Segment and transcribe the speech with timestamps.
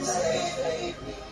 [0.00, 1.27] Hola,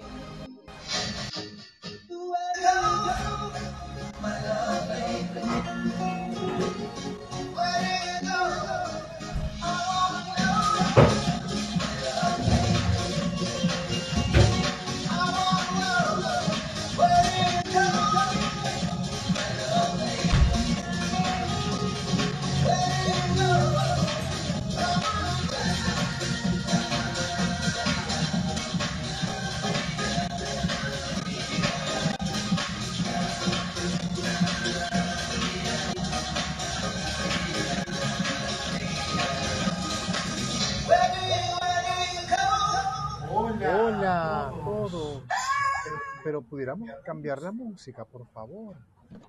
[47.06, 48.76] cambiar la música, por favor.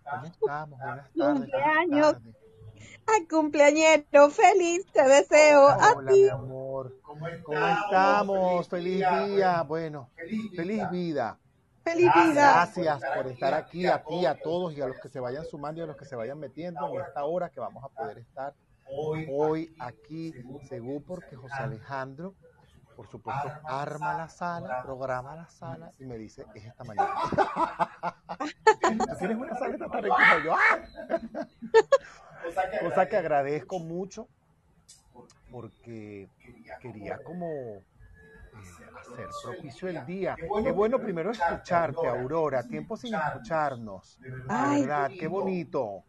[0.03, 0.79] ¿Cómo estamos?
[0.79, 1.39] Buenas tardes.
[1.39, 2.15] Cumpleaños.
[3.05, 6.23] Ay, cumpleañero, feliz te deseo a Hola, ti.
[6.23, 6.99] mi amor.
[7.03, 8.67] ¿Cómo estamos?
[8.67, 9.61] Feliz día.
[9.61, 10.09] Bueno,
[10.55, 11.37] feliz vida.
[11.83, 12.33] Feliz vida.
[12.33, 15.79] Gracias por estar aquí, a ti, a todos y a los que se vayan sumando
[15.79, 18.53] y a los que se vayan metiendo en esta hora que vamos a poder estar
[19.29, 20.33] hoy aquí,
[20.67, 22.33] según porque José Alejandro,
[22.97, 27.13] por supuesto, arma la sala, programa la sala y me dice, es esta mañana.
[28.81, 30.09] ¿Tú tienes una sala esta tarde?
[30.09, 30.55] como yo?
[30.55, 30.79] ¡Ah!
[32.81, 34.27] Cosa que agradezco mucho
[35.51, 36.27] porque
[36.81, 37.83] quería como eh,
[38.99, 40.35] hacer propicio el día.
[40.35, 42.63] Qué bueno primero escucharte, Aurora.
[42.63, 44.19] Tiempo sin escucharnos.
[44.19, 46.03] De Ay, verdad, qué bonito.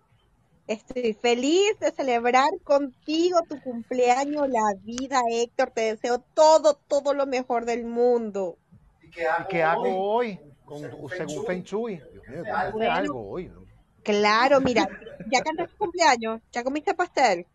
[0.68, 5.70] Estoy feliz de celebrar contigo tu cumpleaños, la vida, Héctor.
[5.70, 8.58] Te deseo todo, todo lo mejor del mundo.
[9.02, 10.38] ¿Y qué hago hoy?
[10.66, 11.96] Con, según Feng Shui.
[12.12, 13.48] Dios mío, algo hoy.
[13.48, 13.62] ¿no?
[14.02, 14.86] Claro, mira,
[15.30, 17.46] ya cantaste tu cumpleaños, ya comiste pastel.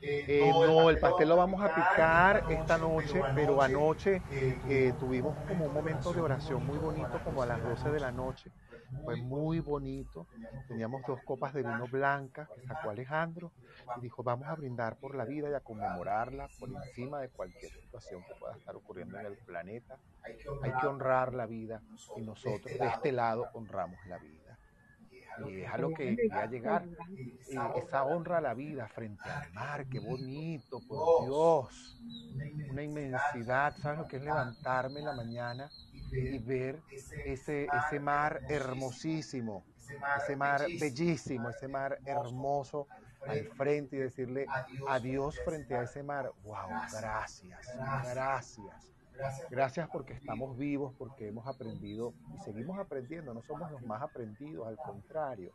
[0.00, 5.66] Eh, no, el pastel lo vamos a picar esta noche, pero anoche eh, tuvimos como
[5.66, 8.50] un momento de oración muy bonito, como a las 12 de la noche.
[9.04, 10.26] Fue muy bonito.
[10.68, 13.52] Teníamos dos copas de vino blanca que sacó Alejandro
[13.96, 17.72] y dijo, vamos a brindar por la vida y a conmemorarla por encima de cualquier
[17.72, 19.98] situación que pueda estar ocurriendo en el planeta.
[20.62, 21.82] Hay que honrar la vida
[22.16, 24.36] y nosotros de este lado honramos la vida.
[25.44, 26.84] Y es a lo que quería llegar.
[27.16, 32.00] Eh, esa honra a la vida frente al mar, qué bonito, por Dios.
[32.70, 35.70] Una inmensidad, ¿sabes lo que es levantarme en la mañana
[36.10, 36.82] y ver
[37.24, 39.64] ese, ese mar hermosísimo,
[40.22, 42.86] ese mar bellísimo, ese mar hermoso
[43.26, 44.46] al frente y decirle
[44.88, 46.30] adiós frente a ese mar?
[46.44, 46.68] ¡Wow!
[46.92, 48.96] Gracias, gracias.
[49.50, 53.32] Gracias porque estamos vivos, porque hemos aprendido y seguimos aprendiendo.
[53.32, 55.52] No somos los más aprendidos, al contrario.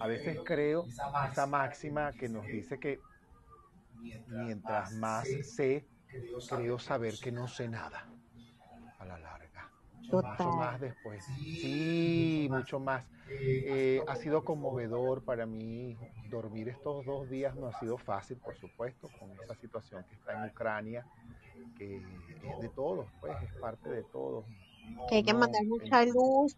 [0.00, 0.84] A veces creo
[1.30, 3.00] esa máxima que nos dice que
[4.26, 5.86] mientras más sé,
[6.48, 8.08] creo saber que no sé nada
[8.98, 9.37] a la.
[10.10, 10.56] Mucho Total.
[10.56, 11.24] más después.
[11.24, 13.04] Sí, mucho más.
[13.30, 15.98] Eh, ha sido conmovedor para mí
[16.30, 17.54] dormir estos dos días.
[17.54, 21.06] No ha sido fácil, por supuesto, con esa situación que está en Ucrania,
[21.76, 24.46] que es de todos, pues es parte de todos.
[25.08, 26.56] Que hay que mandar mucha luz.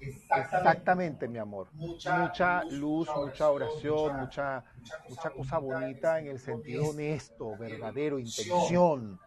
[0.00, 1.68] Exactamente, mi amor.
[1.74, 4.64] Mucha luz, mucha oración, mucha,
[5.08, 9.20] mucha cosa bonita en el sentido honesto, verdadero, intención.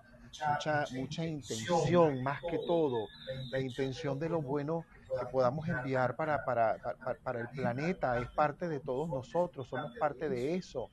[0.43, 3.11] Mucha, mucha intención, más que todo.
[3.49, 8.29] La intención de lo bueno que podamos enviar para, para, para, para el planeta es
[8.31, 10.91] parte de todos nosotros, somos parte de eso.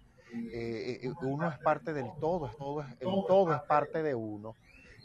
[0.51, 4.15] Eh, eh, uno es parte del todo, es todo, es- el todo es parte de
[4.15, 4.59] uno.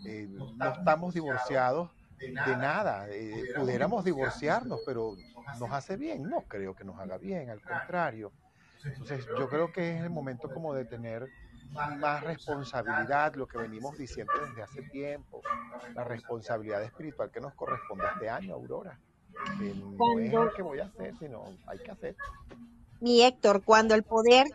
[0.03, 1.91] Eh, no estamos divorciados
[2.35, 3.07] de nada.
[3.11, 5.17] eh, pudiéramos divorciarnos, pero
[5.51, 6.29] nos hace bien.
[6.29, 8.33] No creo que nos haga bien, al contrario.
[8.93, 11.31] Entonces, yo creo que es el momento como de tener
[11.71, 15.41] más responsabilidad, lo que venimos diciendo desde hace tiempo,
[15.93, 18.99] la responsabilidad espiritual que nos corresponde este año, Aurora.
[19.59, 22.15] Que no es Cuando- lo que voy a hacer, sino hay que hacer.
[22.99, 24.47] Mi Héctor, cuando el poder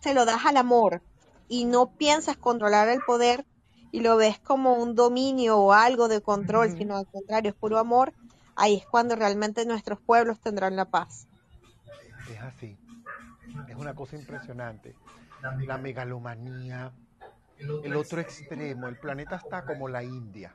[0.00, 1.02] se lo das al amor
[1.48, 3.44] y no piensas controlar el poder
[3.90, 6.76] y lo ves como un dominio o algo de control, Ujú.
[6.78, 8.12] sino al contrario, es puro amor,
[8.54, 11.26] ahí es cuando realmente nuestros pueblos tendrán la paz.
[12.30, 12.78] Es así.
[13.66, 14.94] Es una cosa impresionante.
[15.42, 16.92] La megalomanía,
[17.58, 20.54] el otro extremo, el planeta está como la India.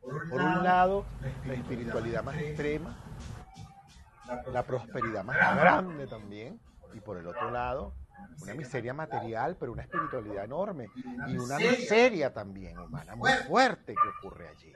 [0.00, 1.06] Por un lado,
[1.46, 2.96] la espiritualidad más extrema,
[4.52, 6.60] la prosperidad más grande también,
[6.94, 7.94] y por el otro lado,
[8.40, 10.88] una miseria material, pero una espiritualidad enorme,
[11.28, 12.32] y una miseria.
[12.32, 13.94] también humana, muy fuerte.
[13.94, 14.72] que ocurre allí.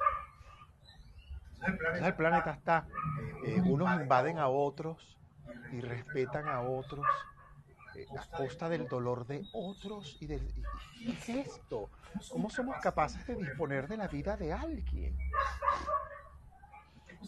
[1.66, 2.86] Entonces, el planeta está,
[3.44, 5.18] eh, unos invaden a otros
[5.72, 7.04] y respetan a otros.
[7.04, 7.35] eh,
[8.18, 10.42] a costa del dolor de otros y del...
[10.42, 11.90] y- y- ¿Qué es esto?
[12.28, 15.16] ¿Cómo somos capaces de disponer de la vida de alguien?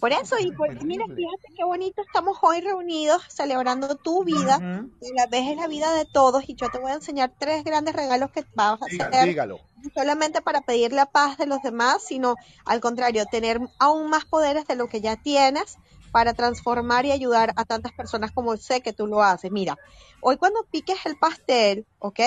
[0.01, 4.59] Por eso, y por, mira, fíjate qué bonito estamos hoy reunidos celebrando tu vida,
[5.01, 7.65] que la vez es la vida de todos, y yo te voy a enseñar tres
[7.65, 9.61] grandes regalos que vas a hacer Dígalo.
[9.77, 14.25] no solamente para pedir la paz de los demás, sino al contrario, tener aún más
[14.25, 15.79] poderes de lo que ya tienes
[16.11, 19.51] para transformar y ayudar a tantas personas como sé que tú lo haces.
[19.53, 19.79] Mira,
[20.21, 22.21] hoy cuando piques el pastel, ¿ok?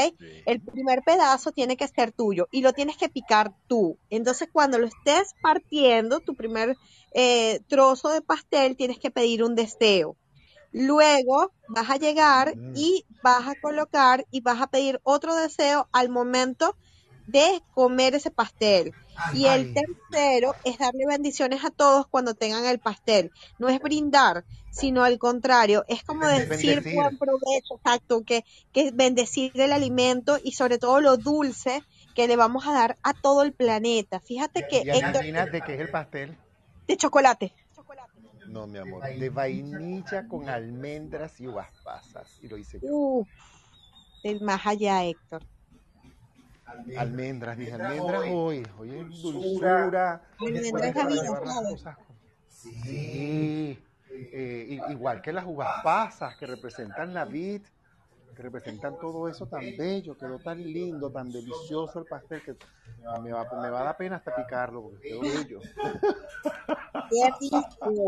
[0.45, 3.99] El primer pedazo tiene que ser tuyo y lo tienes que picar tú.
[4.09, 6.77] Entonces, cuando lo estés partiendo, tu primer
[7.13, 10.17] eh, trozo de pastel, tienes que pedir un deseo.
[10.71, 12.73] Luego vas a llegar Mm.
[12.73, 16.77] y vas a colocar y vas a pedir otro deseo al momento
[17.25, 18.93] de comer ese pastel.
[19.33, 19.73] Y el Ay.
[19.73, 23.31] tercero es darle bendiciones a todos cuando tengan el pastel.
[23.57, 26.95] No es brindar, sino al contrario, es como decir Bendecir.
[26.95, 31.83] buen provecho, exacto, que, que es bendecir el alimento y sobre todo lo dulce
[32.15, 34.19] que le vamos a dar a todo el planeta.
[34.21, 36.37] Fíjate que ¿Y Héctor, de qué es el pastel?
[36.87, 37.53] de chocolate.
[38.47, 42.27] No, mi amor, de vainilla con almendras y uvas pasas.
[42.41, 42.87] Y lo hice yo.
[42.89, 43.27] Uf,
[44.23, 45.43] del más allá, Héctor.
[46.97, 48.67] Almendras, dije almendras hoy.
[48.77, 50.21] Hoy es dulzura.
[50.39, 50.93] Almendras
[52.47, 53.79] Sí.
[54.11, 57.61] eh, igual que las uvas pasas que representan la vid,
[58.41, 62.55] representan todo eso tan bello, quedó tan lindo, tan delicioso el pastel que
[63.21, 65.59] me va, me va a dar pena hasta picarlo porque quedó bello.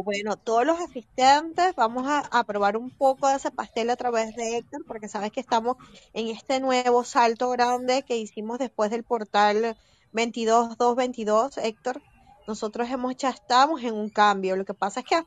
[0.06, 4.36] Bueno, todos los asistentes vamos a, a probar un poco de ese pastel a través
[4.36, 5.76] de Héctor, porque sabes que estamos
[6.14, 9.76] en este nuevo salto grande que hicimos después del portal
[10.14, 12.02] 22222, Héctor.
[12.48, 14.56] Nosotros hemos ya estamos en un cambio.
[14.56, 15.24] Lo que pasa es que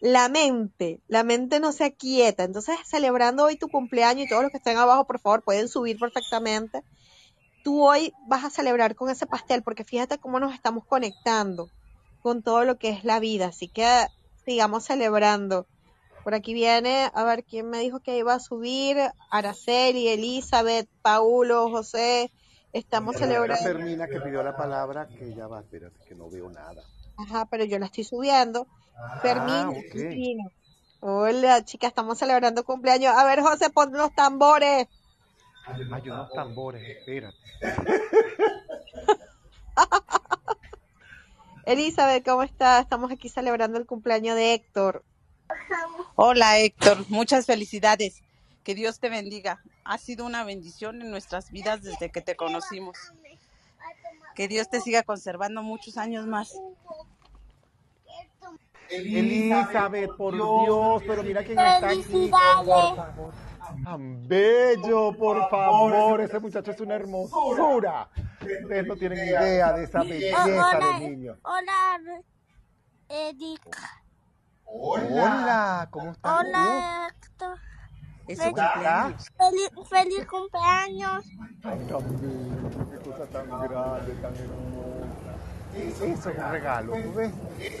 [0.00, 2.44] la mente, la mente no se aquieta.
[2.44, 5.98] Entonces, celebrando hoy tu cumpleaños y todos los que estén abajo, por favor, pueden subir
[5.98, 6.82] perfectamente.
[7.62, 11.68] Tú hoy vas a celebrar con ese pastel, porque fíjate cómo nos estamos conectando
[12.22, 13.48] con todo lo que es la vida.
[13.48, 14.06] Así que
[14.44, 15.66] sigamos celebrando.
[16.24, 18.96] Por aquí viene, a ver quién me dijo que iba a subir.
[19.30, 22.30] Araceli, Elizabeth, Paulo, José.
[22.72, 23.62] Estamos celebrando.
[23.62, 26.82] Fermina que pidió la palabra que ya va, espérate, que no veo nada.
[27.22, 28.66] Ajá, pero yo la estoy subiendo.
[29.22, 29.84] Fermín, Ah, ok.
[29.90, 30.44] Cristina.
[31.00, 33.14] Hola, chicas, estamos celebrando cumpleaños.
[33.16, 34.86] A ver, José, pon los tambores.
[35.66, 37.36] Hay unos tambores, espérate.
[41.66, 42.82] Elizabeth, ¿cómo estás?
[42.82, 45.04] Estamos aquí celebrando el cumpleaños de Héctor.
[46.16, 48.22] Hola Héctor, muchas felicidades.
[48.64, 49.62] Que Dios te bendiga.
[49.84, 52.96] Ha sido una bendición en nuestras vidas desde que te conocimos.
[54.34, 56.52] Que Dios te siga conservando muchos años más.
[58.90, 62.30] Elizabeth, por Dios, pero mira quién está aquí.
[62.30, 63.32] Por favor.
[63.84, 66.20] Tan bello, por favor.
[66.20, 68.08] Ese muchacho es una hermosura.
[68.40, 70.44] Ustedes no tienen idea de esa belleza
[70.98, 71.36] de niño.
[71.42, 72.00] Hola,
[73.08, 73.76] Eric.
[74.64, 77.58] Hola, ¿cómo estás Hola, Héctor.
[78.28, 78.38] Es.
[78.38, 81.24] Feliz, feliz cumpleaños.
[81.64, 85.09] Ay, tan bello, qué cosa tan grande, tan hermosa.
[85.76, 87.32] Eso es un regalo, ¿tú ves?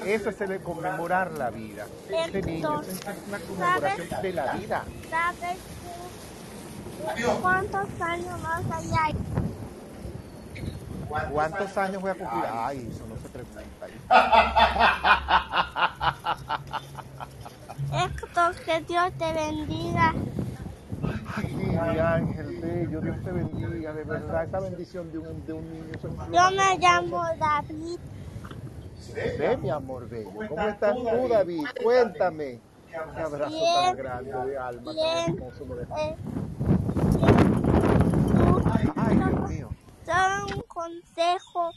[0.04, 1.86] Eso es el conmemorar la vida.
[2.08, 4.84] Este niño, es una conmemoración de la vida.
[5.10, 5.58] ¿Sabes
[7.42, 9.16] cuántos años más allá?
[11.30, 12.44] ¿Cuántos años voy a cumplir?
[12.52, 13.60] Ay, eso no se pregunta.
[17.92, 20.14] Héctor, que Dios te bendiga.
[21.36, 25.72] Ay, mi ángel bello, Dios te bendiga, de verdad, esa bendición de un, de un
[25.72, 25.92] niño.
[26.32, 27.98] Yo me llamo David.
[29.38, 30.30] Ve, mi amor bello.
[30.48, 31.64] ¿Cómo estás tú, David?
[31.82, 32.60] Cuéntame.
[32.92, 35.36] Un abrazo tan grande de alma, tan bien.
[35.36, 35.66] hermoso.
[35.66, 35.98] me dejas.
[36.00, 36.16] Eh,
[38.96, 39.68] Ay, Dios mío.
[40.04, 41.72] Solo un consejo.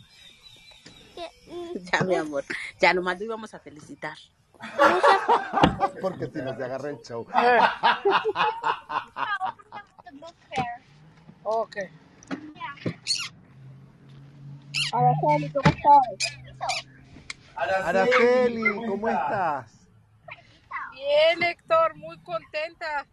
[1.47, 2.43] Mm, Ya, mi amor.
[2.79, 4.17] Ya nomás lo íbamos a felicitar.
[6.01, 7.25] Porque si no se agarra el show.
[11.43, 11.77] Ok.
[14.93, 16.87] Araceli, ¿cómo estás?
[17.55, 19.71] Araceli, ¿cómo estás?
[20.91, 23.05] Bien, Héctor, muy contenta.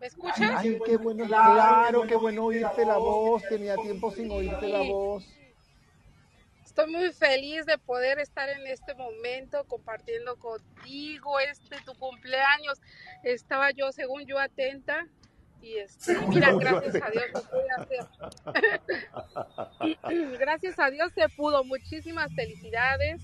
[0.00, 0.52] ¿Me escuchas?
[0.56, 3.42] Ay, qué bueno, claro, qué bueno oírte la voz.
[3.48, 5.24] Tenía tiempo sin oírte la voz.
[6.72, 12.80] Estoy muy feliz de poder estar en este momento compartiendo contigo este tu cumpleaños.
[13.22, 15.06] Estaba yo, según yo, atenta.
[15.60, 18.06] Y este, mira, gracias a Dios se pudo hacer.
[20.38, 21.62] gracias a Dios se pudo.
[21.62, 23.20] Muchísimas felicidades.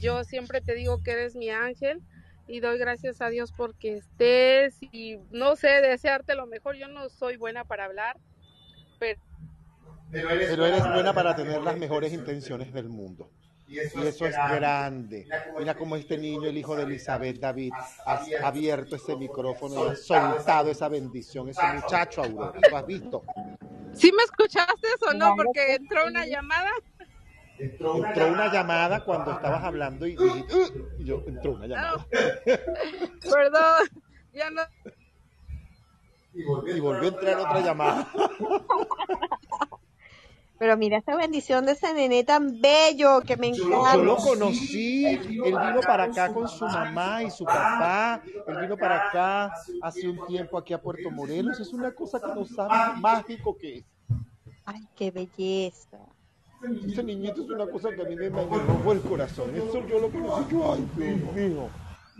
[0.00, 2.02] Yo siempre te digo que eres mi ángel
[2.48, 6.74] y doy gracias a Dios porque estés y no sé, desearte lo mejor.
[6.74, 8.18] Yo no soy buena para hablar,
[8.98, 9.20] pero
[10.10, 13.28] Pero eres buena para tener las mejores intenciones del mundo.
[13.94, 15.26] Y eso es grande.
[15.58, 17.72] Mira cómo este niño, el hijo de Elizabeth David,
[18.06, 22.60] ha abierto ese micrófono y ha soltado esa bendición, ese muchacho, Aurora.
[22.68, 23.22] ¿Lo has visto?
[23.92, 25.34] ¿sí me escuchaste o no?
[25.36, 26.70] Porque que entró una llamada.
[27.58, 30.44] Entró una llamada cuando estabas hablando y, y-
[30.98, 32.06] y yo, entró una llamada.
[33.22, 33.88] perdón,
[34.32, 34.62] ya no.
[36.32, 38.08] Y volvió a entrar otra llamada.
[40.60, 43.96] Pero mira esta bendición de ese nené tan bello que me Yo encanta.
[43.96, 49.08] lo conocí, él vino para acá con su mamá y su papá, él vino para
[49.08, 53.56] acá hace un tiempo aquí a Puerto Morelos, es una cosa que no saben mágico
[53.56, 53.84] que es.
[54.66, 55.96] Ay, qué belleza.
[56.86, 59.98] Ese niñito es una cosa que a mí me, me robó el corazón, eso yo
[59.98, 61.70] lo conocí, yo, ay Dios mío.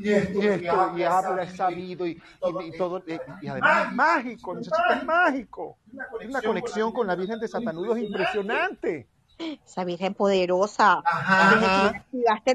[0.02, 0.10] Y
[0.46, 4.58] esto, y habla, es sabido, y, y- y todo, eh, y además es mágico, el
[4.58, 5.78] muchacho es mágico.
[6.18, 9.08] Tiene una conexión con la Virgen de Satanudos impresionante.
[9.38, 11.02] Esa Virgen poderosa.
[11.04, 12.04] Ajá.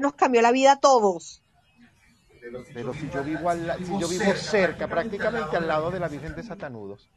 [0.00, 1.42] Nos cambió la vida a todos.
[2.72, 6.34] Pero si yo vivo al si yo vivo cerca, prácticamente al lado de la Virgen
[6.34, 7.08] de Satanudos,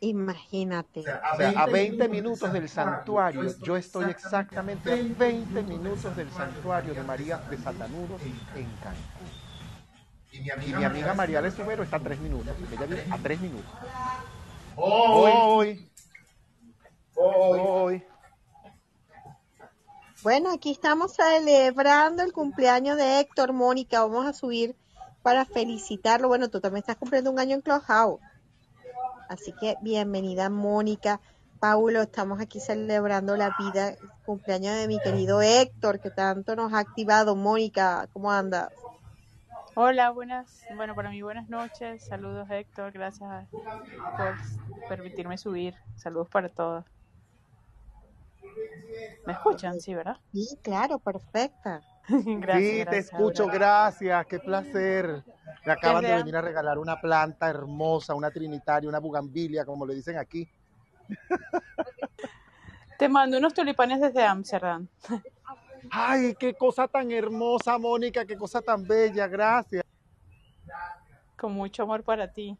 [0.00, 1.00] Imagínate.
[1.00, 6.92] o sea, a 20 minutos del santuario, yo estoy exactamente a 20 minutos del santuario
[6.92, 9.41] de María de Satanudos en Cancún.
[10.32, 13.40] Y mi amiga María de Subero está a 3 minutos, porque ella vive a 3
[13.40, 13.70] minutos.
[14.76, 15.90] Hoy,
[17.14, 18.04] hoy,
[20.22, 24.00] Bueno, aquí estamos celebrando el cumpleaños de Héctor, Mónica.
[24.00, 24.74] Vamos a subir
[25.20, 26.28] para felicitarlo.
[26.28, 28.20] Bueno, tú también estás cumpliendo un año en Clubhouse.
[29.28, 31.20] Así que bienvenida, Mónica.
[31.60, 36.72] Paulo, estamos aquí celebrando la vida, el cumpleaños de mi querido Héctor, que tanto nos
[36.72, 37.36] ha activado.
[37.36, 38.70] Mónica, ¿cómo andas?
[39.74, 42.02] Hola, buenas, bueno, para mí buenas noches.
[42.04, 43.48] Saludos Héctor, gracias
[44.16, 44.36] por
[44.88, 45.74] permitirme subir.
[45.96, 46.84] Saludos para todos.
[49.26, 49.80] ¿Me escuchan?
[49.80, 50.18] Sí, ¿verdad?
[50.32, 51.80] Sí, claro, perfecta.
[52.08, 53.58] gracias, sí, te gracias, escucho, Aurora.
[53.58, 55.24] gracias, qué placer.
[55.64, 59.94] Me acaban de venir a regalar una planta hermosa, una trinitaria, una bugambilia, como le
[59.94, 60.46] dicen aquí.
[62.98, 64.86] Te mando unos tulipanes desde Ámsterdam.
[65.90, 69.84] Ay, qué cosa tan hermosa, Mónica, qué cosa tan bella, gracias.
[71.36, 72.56] Con mucho amor para ti.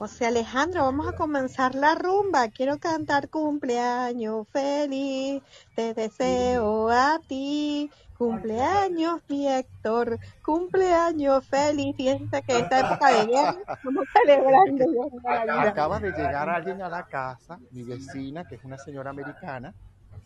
[0.00, 2.48] José Alejandro, vamos a comenzar la rumba.
[2.48, 5.42] Quiero cantar cumpleaños feliz.
[5.76, 7.90] Te deseo a ti.
[8.16, 10.18] Cumpleaños, mi Héctor.
[10.42, 11.94] Cumpleaños feliz.
[11.96, 15.10] Fíjense que esta época de guerra estamos celebrando.
[15.22, 15.62] La.
[15.64, 19.74] Acaba de llegar alguien a la casa, mi vecina, que es una señora americana,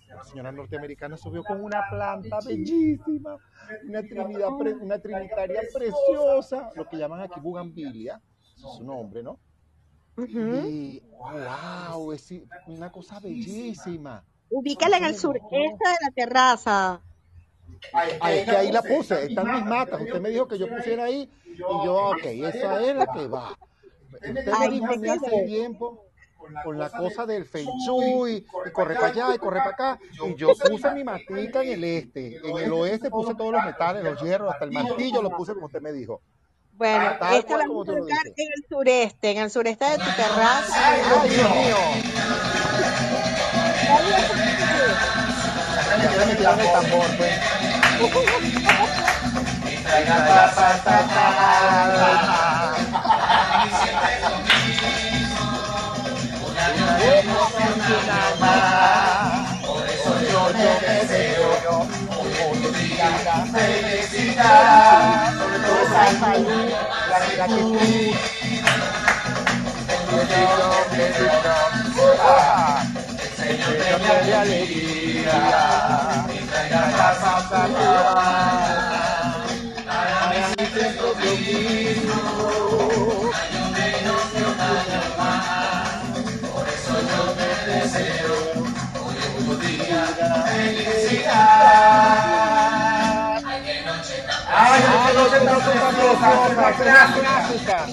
[0.08, 3.38] una señora norteamericana, subió con una planta bellísima,
[3.88, 8.20] una, trinidad una trinitaria preciosa, lo que llaman aquí bugambilia,
[8.54, 9.40] es su nombre, ¿no?
[10.16, 12.32] Y, wow, es
[12.66, 14.24] una cosa bellísima.
[14.50, 17.00] Ubícala en el sureste de la terraza.
[17.92, 20.00] Ah, es que ahí la puse, están mis matas.
[20.00, 23.56] Usted me dijo que yo pusiera ahí y yo, ok, esa es la que va.
[24.12, 26.04] Usted me dijo a mí hace tiempo
[26.62, 30.34] con la cosa del feng shui y corre para allá y corre para acá y
[30.34, 34.20] yo puse mi matica en el este, en el oeste puse todos los metales, los
[34.22, 36.20] hierros, hasta el martillo lo puse como usted me dijo.
[36.76, 40.10] Bueno, Tal esta cual la vamos a en el sureste, en el sureste de tu
[40.16, 40.74] terraza.
[40.74, 41.00] ¡Ay,
[41.30, 41.76] Dios mío!
[46.28, 47.34] El tambor, pues.
[65.94, 66.10] La.
[73.36, 75.34] Señor te dé alegría.
[79.86, 82.18] Para mí siempre lo mismo.
[83.32, 83.48] Ay,
[84.04, 84.46] no, no,
[92.24, 92.33] no,
[95.24, 96.14] no, no, no,
[96.76, 97.86] clásica.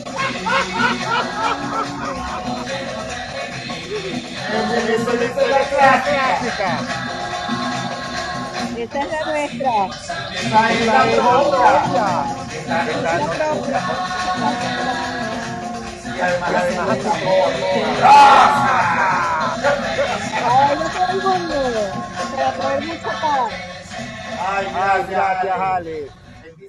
[4.52, 5.62] Esa es la
[6.02, 6.68] clásica.
[8.78, 9.76] Esta es la nuestra.
[10.34, 12.08] Esa es la propia.
[12.54, 13.12] Esa es la
[17.12, 17.52] amor.
[20.44, 21.52] Ay, no todo el.
[25.80, 26.12] Ay.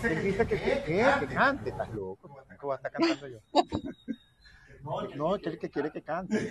[0.09, 0.83] Dice que, que,
[1.21, 2.29] que, cante, estás loco.
[2.59, 3.39] ¿Cómo va a estar cantando yo?
[5.15, 6.51] No, que que quiere que cante.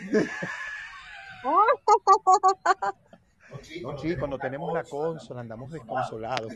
[3.81, 6.53] No, chicos, no tenemos la consola, andamos desconsolados.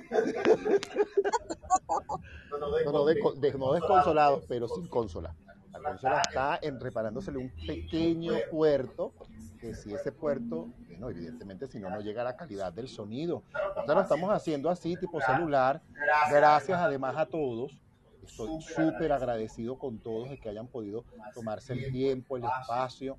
[2.86, 5.36] No, no, desco- de- no desconsolados, pero sin consola.
[5.74, 9.14] La consola está en reparándosele un pequeño puerto,
[9.66, 13.44] que si ese puerto, bueno, evidentemente si no, no llega a la calidad del sonido.
[13.54, 15.82] Nosotros lo estamos haciendo así, tipo celular,
[16.30, 17.78] gracias además a todos.
[18.24, 23.18] Estoy súper agradecido con todos de que hayan podido tomarse el tiempo, el espacio,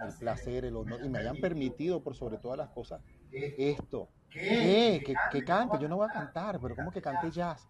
[0.00, 3.00] el placer, el honor, y me hayan permitido, por sobre todas las cosas,
[3.32, 4.08] esto.
[4.30, 7.68] Que, que cante, yo no voy a cantar, pero ¿cómo que cante jazz?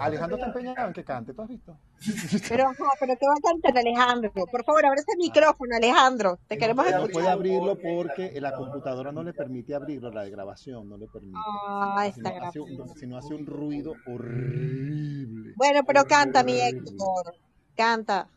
[0.00, 1.76] Alejandro está empeñado en que cante, ¿tú has visto?
[2.48, 4.30] Pero, ajá, pero ¿qué va a cantar Alejandro?
[4.32, 6.38] Por favor, abre ese micrófono, Alejandro.
[6.46, 7.32] Te queremos No puede escuchar.
[7.32, 11.38] abrirlo porque la computadora no le permite abrirlo, la de grabación no le permite.
[11.46, 12.84] Ah, Si está no, hace grabando.
[12.92, 15.54] un, si no hace un ruido horrible.
[15.56, 16.60] Bueno, pero canta, mi.
[16.60, 17.34] Héctor.
[17.76, 18.28] Canta.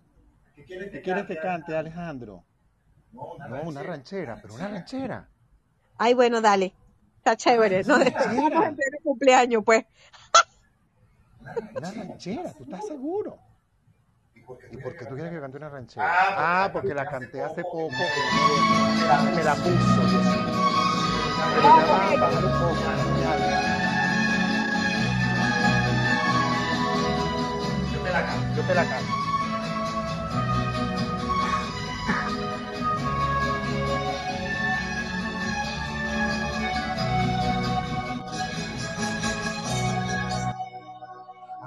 [0.56, 0.63] ¿Qué
[1.03, 2.44] quieres que cante, Alejandro?
[3.12, 5.27] No, una ranchera, pero una ranchera.
[5.98, 6.74] Ay, bueno, dale.
[7.17, 7.84] Está chévere.
[7.84, 8.50] No, ranchera.
[8.50, 9.86] pleno cumpleaños, pues.
[11.75, 13.38] Una ranchera, ¿tú estás seguro?
[14.72, 16.08] ¿Y por qué tú quieres que cante una ranchera?
[16.10, 17.92] Ah, porque la canté hace poco.
[19.36, 20.58] Me la puso, Dios mío.
[21.56, 22.75] Pero ya va, bajar un poco.
[23.22, 23.38] ya.
[27.94, 28.56] Yo te la canto.
[28.56, 29.26] Yo te la canto.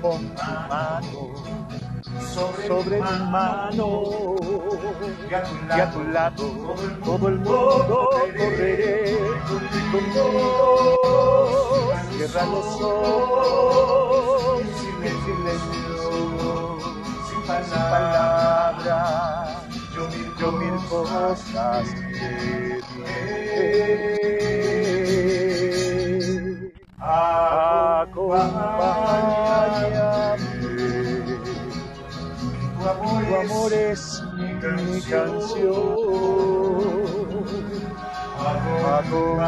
[0.01, 1.23] Pon tu mano
[2.35, 3.89] sobre mi mano
[5.31, 6.45] y a tu lado
[7.05, 9.17] todo el mundo correré
[9.91, 10.25] conmigo.
[12.17, 14.63] Cierra los ojos
[15.03, 16.79] en silencio,
[17.29, 19.19] sin palabras.
[20.39, 22.89] Yo mil cosas te diré.
[27.01, 28.39] Acompáñame.
[33.29, 34.01] Tu amor es
[35.09, 36.19] canción.
[38.39, 39.39] Acompáñame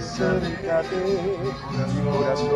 [0.00, 1.04] cerca de
[1.94, 2.52] mi corazón.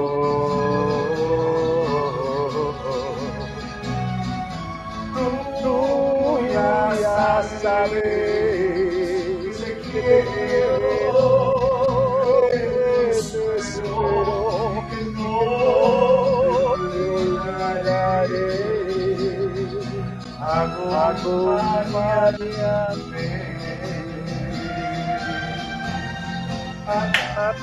[5.62, 5.78] Tú
[6.52, 8.02] ya sabes
[9.92, 10.35] que
[20.56, 22.16] Acompáñame.
[26.86, 27.56] Ven conmigo,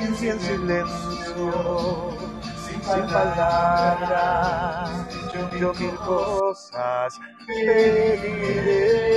[0.00, 2.10] y en silencio,
[2.64, 4.90] sin palabras,
[5.60, 9.12] yo mil cosas te diré.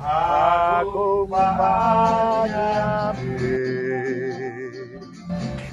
[0.00, 1.24] Acompáñame,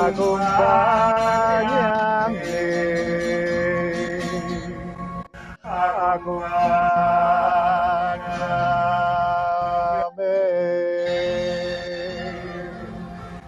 [0.05, 0.45] Acompáñame,
[5.65, 6.45] acompáñame.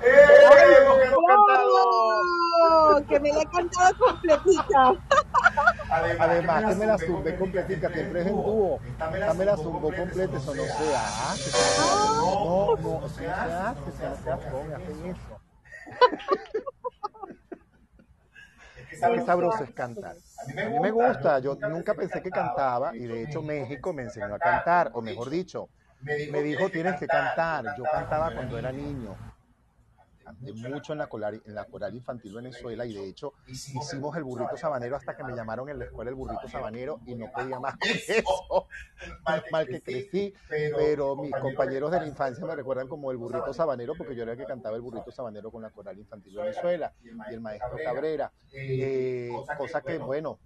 [0.00, 0.16] ¡Eh!
[0.78, 1.76] ¡Hemos cantado!
[2.62, 3.04] ¡Oh!
[3.06, 4.94] Que me la he cantado completita.
[5.90, 8.80] Además, que me la zumbé completica, siempre es en dúo.
[8.86, 11.50] Esta me la zumbó completa, eso no se hace.
[12.16, 15.45] No, no, eso no se hace, eso no se hace, hacen eso.
[19.12, 20.16] Qué sabroso es cantar.
[20.64, 24.34] A mí me gusta, yo nunca pensé que cantaba y de hecho México me enseñó
[24.34, 25.68] a cantar, o mejor dicho,
[26.00, 27.64] me dijo tienes que cantar.
[27.76, 29.16] Yo cantaba cuando era niño
[30.26, 34.24] canté mucho en la, coral, en la coral infantil Venezuela y de hecho hicimos el
[34.24, 37.60] burrito sabanero hasta que me llamaron en la escuela el burrito sabanero y no podía
[37.60, 38.68] más con eso.
[39.52, 43.94] Mal que crecí, pero mis compañeros de la infancia me recuerdan como el burrito sabanero
[43.96, 47.34] porque yo era el que cantaba el burrito sabanero con la coral infantil Venezuela y
[47.34, 48.32] el maestro Cabrera.
[48.52, 50.40] Eh, cosa que, bueno,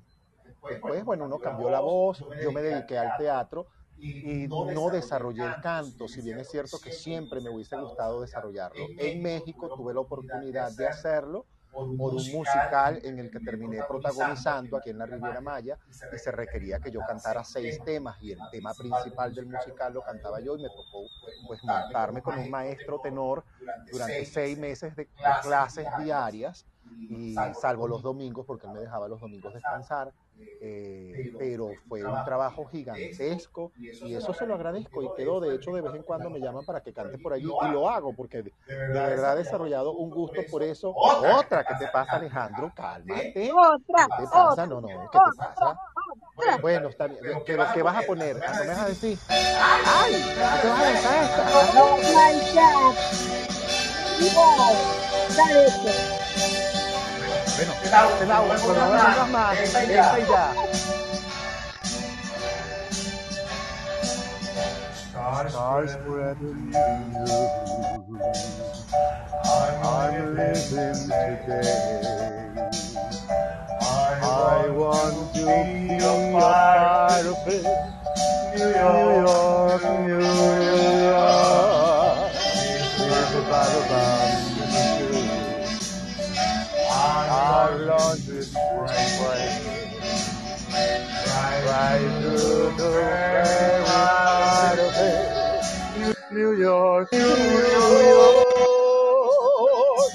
[0.68, 3.68] después, bueno, uno cambió la voz, yo me dediqué al teatro
[4.00, 8.86] y no desarrollé el canto, si bien es cierto que siempre me hubiese gustado desarrollarlo.
[8.98, 14.76] En México tuve la oportunidad de hacerlo por un musical en el que terminé protagonizando
[14.76, 15.78] aquí en la Riviera Maya
[16.12, 20.02] y se requería que yo cantara seis temas y el tema principal del musical lo
[20.02, 21.06] cantaba yo y me tocó
[21.46, 23.44] pues montarme con un maestro tenor
[23.90, 25.08] durante seis meses de
[25.42, 26.66] clases diarias
[27.08, 30.12] y salvo los domingos porque él me dejaba los domingos descansar
[30.62, 33.72] eh, pero fue un trabajo gigantesco
[34.02, 36.66] y eso se lo agradezco y quedó, de hecho de vez en cuando me llaman
[36.66, 38.52] para que cante por allí y lo hago porque de,
[38.92, 40.94] verdad he desarrollado un gusto por eso.
[40.94, 42.70] Otra, ¿qué te pasa Alejandro?
[42.74, 43.50] Cálmate.
[43.52, 44.66] Otra, ¿Qué te pasa?
[44.66, 45.80] No, no, ¿qué te pasa?
[46.60, 47.22] Bueno, está bien.
[47.24, 48.36] Pero ¿qué vas a poner?
[48.36, 49.18] ¿No me vas a decir?
[49.28, 50.12] ¡Ay!
[50.12, 51.42] ¿Qué vas a dejar esta?
[51.82, 52.94] Oh my God.
[55.36, 55.60] Dale.
[55.60, 56.19] Bueno, es
[57.90, 59.58] la una, pero no vengas más.
[59.58, 60.54] Esta y ya.
[65.50, 66.72] Stars spreading
[69.82, 72.54] I'm living today.
[74.22, 77.64] I want to be a part of it.
[78.56, 80.20] New York, New
[81.00, 82.32] York.
[82.98, 84.19] It's about about
[87.90, 89.64] our laundry spring
[91.66, 92.90] right through the
[93.88, 96.32] right of it.
[96.32, 98.46] New York, New York.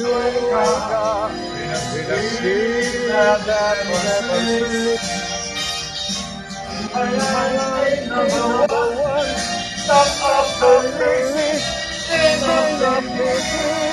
[0.01, 1.29] encuentra
[2.41, 4.99] vida that never.
[6.93, 6.97] I
[7.97, 9.37] am number one,
[9.77, 11.65] stop up the lyrics,
[12.11, 13.90] in the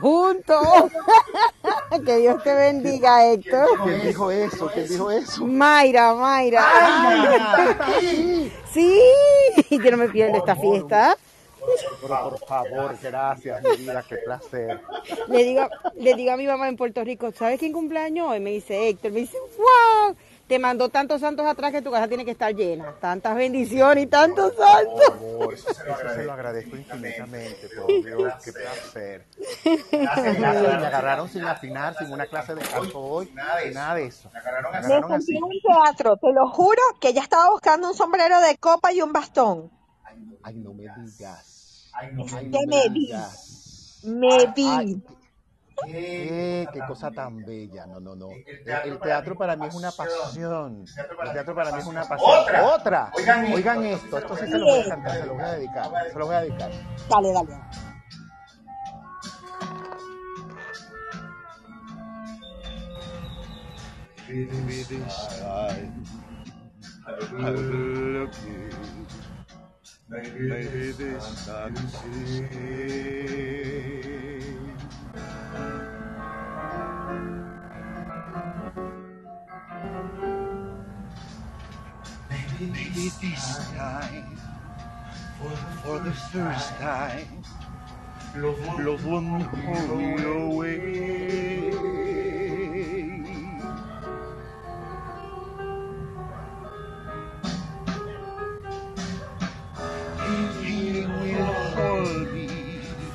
[0.00, 0.92] juntos?
[2.04, 3.68] que Dios te bendiga, Héctor.
[3.84, 4.70] ¿Quién dijo eso?
[4.72, 5.46] ¿Quién dijo eso?
[5.46, 6.64] Mayra, Mayra.
[8.72, 9.02] Sí,
[9.68, 11.16] yo no me pierdo esta fiesta.
[12.00, 14.80] Pero por favor, gracias, mi vida, qué placer.
[15.26, 18.38] Le digo, le digo a mi mamá en Puerto Rico, ¿sabes quién cumpleaños hoy?
[18.38, 20.16] Me dice Héctor, me dice, wow,
[20.50, 22.92] te mandó tantos santos atrás que tu casa tiene que estar llena.
[23.00, 25.10] Tantas bendiciones y tantos santos.
[25.10, 29.26] Por favor, eso se lo agradezco infinitamente, por Dios, qué placer.
[29.92, 34.28] Gracias, me agarraron sin afinar, sin una clase de canto hoy, nada de eso.
[34.28, 35.36] Me Me agarraron así.
[35.40, 39.12] un teatro, te lo juro que ella estaba buscando un sombrero de copa y un
[39.12, 39.70] bastón.
[40.42, 41.88] Ay, no me digas.
[41.92, 43.06] Ay, no que me vi.
[43.06, 44.00] digas.
[44.02, 44.66] Me vi.
[44.68, 45.02] Ay,
[45.86, 47.86] qué, qué cosa tan bella.
[47.86, 48.28] No, no, no.
[48.84, 50.84] El teatro para mí es una pasión.
[51.24, 52.30] El teatro para mí es una pasión.
[52.62, 53.12] Otra.
[53.14, 54.18] Oigan esto.
[54.18, 55.90] Esto sí se lo voy a cantar, se lo voy a dedicar.
[56.12, 56.70] Se lo voy a dedicar.
[57.08, 57.60] Dale, dale.
[70.10, 71.48] Maybe this
[82.60, 84.36] this time
[85.82, 87.42] for the first time,
[88.36, 91.70] love won't hold me away.
[100.62, 102.48] He will hold me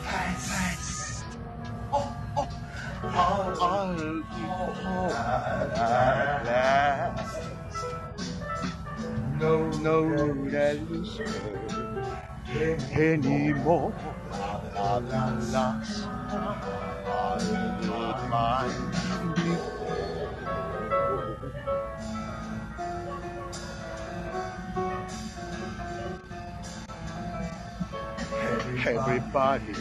[0.03, 1.25] fast.
[1.93, 2.49] Oh, oh,
[3.03, 4.41] I'll be
[4.83, 5.13] home
[9.39, 11.19] no, no, that is
[12.91, 13.93] anymore.
[14.31, 15.81] La, la, la,
[28.87, 29.73] Everybody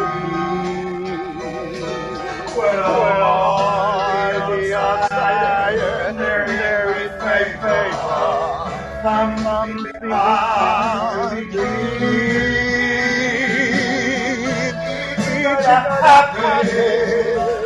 [2.57, 8.25] Well, on the outside, there, there is my paper.
[9.03, 9.85] Something
[11.51, 12.05] to be.
[15.45, 16.73] It's happy,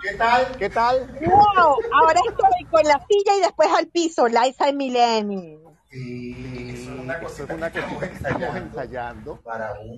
[0.00, 0.56] ¿Qué tal?
[0.58, 1.06] ¿Qué tal?
[1.26, 1.76] ¡Wow!
[2.00, 5.67] Ahora estoy con la silla y después al piso, Liza y Mileni.
[5.90, 9.96] Sí, eso es una cosa que estamos ensayando para un,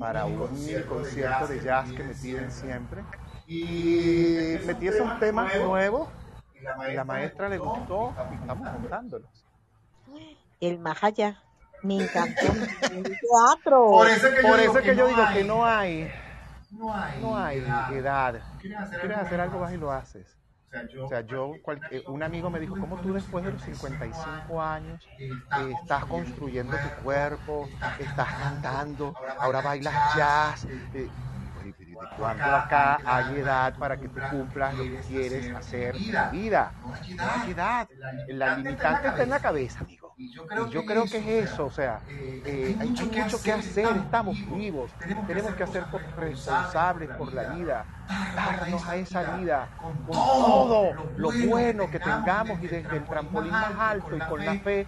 [0.89, 3.03] concierto de jazz que me piden siempre.
[3.47, 6.09] Y metí esos temas nuevos
[6.55, 9.47] y la maestra le gustó y estamos montándolos.
[10.61, 11.43] El más allá.
[11.83, 12.47] Me encantó.
[12.93, 13.87] El teatro.
[13.87, 14.07] Por
[14.61, 16.11] eso que yo, digo, que no hay
[16.71, 17.59] no hay
[17.93, 18.41] edad.
[18.61, 20.37] Quieres hacer algo, vas y lo haces.
[21.05, 25.11] O sea, yo, eh, un amigo me dijo, ¿cómo tú después de los 55 años
[25.53, 30.67] eh, estás construyendo tu cuerpo, estás cantando, ahora bailas jazz?
[30.93, 31.13] eh,
[31.53, 35.51] oye, pero ¿y ¿De cuánto acá hay edad para que tú cumplas lo que quieres
[35.53, 36.77] hacer en la vida?
[37.17, 37.89] Hay edad.
[38.27, 40.00] La limitante está en la cabeza, amigo.
[40.21, 40.47] Y yo
[40.85, 44.91] creo que es eso, o sea, eh, hay, hay mucho que hacer, estamos vivos,
[45.27, 45.85] tenemos que ser
[46.19, 47.87] responsables por la vida,
[48.37, 53.73] darnos a esa vida con todo lo bueno que tengamos y desde el trampolín más
[53.79, 54.87] alto y con la fe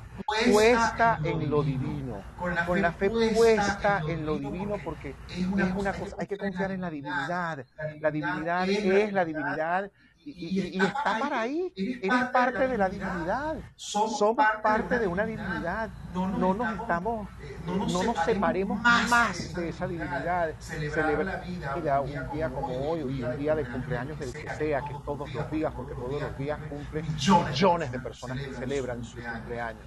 [0.53, 2.23] puesta en lo divino,
[2.67, 6.83] con la fe puesta en lo divino porque es una cosa, hay que confiar en
[6.83, 7.65] la divinidad,
[8.01, 9.91] la divinidad es la divinidad
[10.25, 11.73] y, y- y está para ahí.
[11.77, 13.57] Eres parte de la divinidad.
[13.77, 15.91] Somos parte de una divinidad.
[16.15, 17.29] No nos estamos,
[17.67, 18.81] no nos separemos
[19.11, 20.55] más de esa divinidad.
[20.61, 21.25] Celebra
[21.61, 25.33] la vida un día como hoy un día de cumpleaños del que sea, que todos
[25.33, 27.07] los días, porque todos los días cumplen
[27.41, 29.83] millones de personas que celebran su cumpleaños.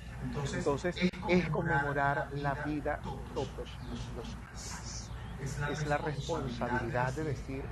[0.54, 0.96] Entonces,
[1.28, 3.00] es conmemorar la vida
[3.34, 3.48] todos
[4.16, 4.85] los días
[5.42, 7.64] es la responsabilidad de decir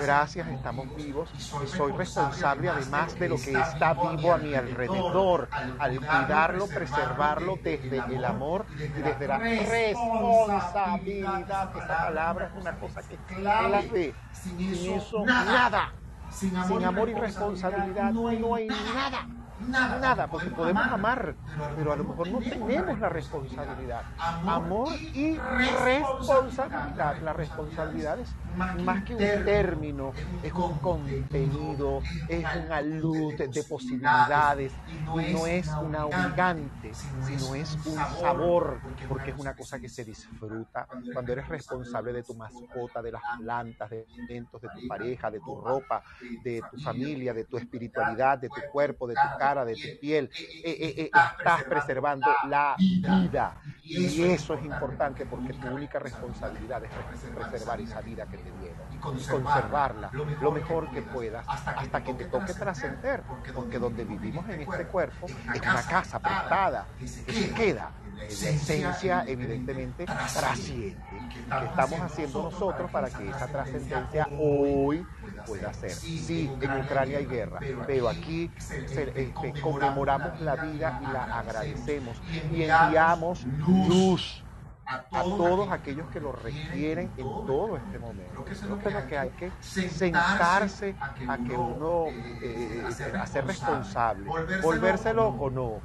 [0.00, 5.48] gracias, estamos vivos y soy responsable además de lo que está vivo a mi alrededor,
[5.78, 11.70] al cuidarlo, preservarlo desde el amor y desde la responsabilidad.
[11.76, 14.14] Esa palabra es una cosa que es clave.
[14.32, 14.60] Sin
[14.94, 15.92] eso, nada.
[16.30, 19.26] Sin amor y responsabilidad no hay nada.
[19.58, 21.36] Nada, porque podemos amar,
[21.76, 24.02] pero a lo mejor no tenemos la responsabilidad.
[24.46, 27.20] Amor y responsabilidad.
[27.20, 28.36] La responsabilidad es
[28.84, 35.68] más que un término, es un contenido, es una luz de posibilidades, y no es
[35.80, 41.48] una obligante, sino es un sabor, porque es una cosa que se disfruta cuando eres
[41.48, 46.02] responsable de tu mascota, de las plantas, de alimentos, de tu pareja, de tu ropa,
[46.44, 50.30] de tu familia, de tu espiritualidad, de tu cuerpo, de tu cara, de tu piel.
[50.34, 53.60] Eh, eh, eh, estás preservando la vida.
[53.82, 56.90] Y eso es importante porque tu única responsabilidad es
[57.34, 62.24] preservar esa vida que te dieron y conservarla lo mejor que puedas hasta que te
[62.26, 63.22] toque trascender.
[63.54, 67.90] Porque donde vivimos en este cuerpo es una casa prestada que se queda.
[68.18, 70.98] La esencia evidentemente trasciende.
[71.32, 75.06] ¿Qué estamos haciendo nosotros para que esa trascendencia hoy
[75.48, 75.90] pueda ser?
[75.90, 82.20] Sí, en Ucrania hay guerra, pero aquí este, conmemoramos la vida y la agradecemos
[82.52, 84.44] y enviamos luz
[84.88, 88.44] a todos aquellos que lo requieren en todo este momento.
[88.44, 90.94] Creo que lo que hay que sentarse
[91.28, 92.06] a que uno,
[92.42, 94.30] eh, a ser responsable,
[94.62, 95.80] volvérselo o no.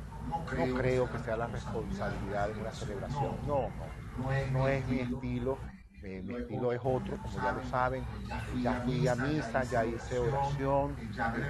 [0.57, 3.35] No creo que sea la responsabilidad de una celebración.
[3.45, 3.67] No,
[4.17, 5.57] no, no es mi estilo.
[6.03, 8.03] Eh, mi estilo es otro, como ya lo saben.
[8.61, 10.97] Ya fui a misa, ya hice oración,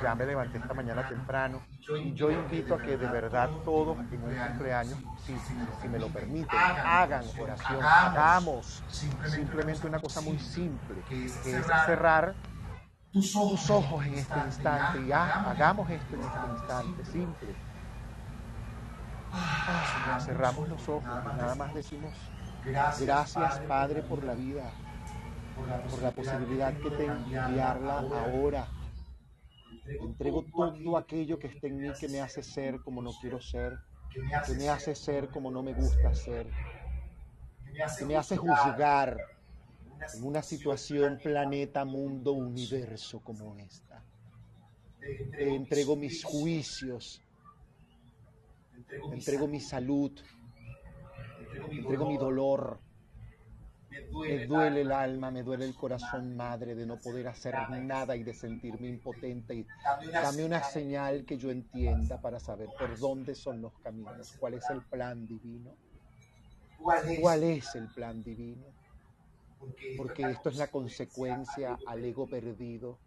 [0.02, 1.62] ya me levanté esta mañana temprano.
[2.02, 6.00] Y yo invito a que de verdad todos en un cumpleaños, si, si, si me
[6.00, 8.86] lo permiten, hagan oración, hagamos
[9.22, 11.04] simplemente una cosa muy simple,
[11.42, 12.36] que es cerrar
[13.48, 17.58] tus ojos en este instante y ha- hagamos esto en este instante, simple.
[19.32, 22.14] Ah, cerramos los ojos nada más decimos
[22.66, 24.72] gracias Padre por la vida,
[25.90, 28.68] por la posibilidad que tengo de enviarla ahora.
[30.02, 33.78] Entrego todo aquello que está en mí que me hace ser como no quiero ser,
[34.46, 36.48] que me hace ser como no me gusta ser,
[37.98, 39.18] que me hace juzgar
[40.16, 44.04] en una situación, planeta, mundo, universo como esta.
[45.00, 47.22] Te entrego mis juicios,
[48.88, 50.43] te entrego mi salud, te
[51.56, 52.80] entrego mi dolor.
[53.90, 58.24] Me duele el alma, me duele el corazón, madre, de no poder hacer nada y
[58.24, 59.68] de sentirme impotente.
[60.12, 64.68] Dame una señal que yo entienda para saber por dónde son los caminos, cuál es
[64.72, 65.76] el plan divino.
[67.22, 68.66] ¿Cuál es el plan divino?
[69.96, 72.98] Porque esto es la consecuencia al ego perdido,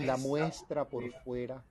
[0.00, 1.64] la muestra por fuera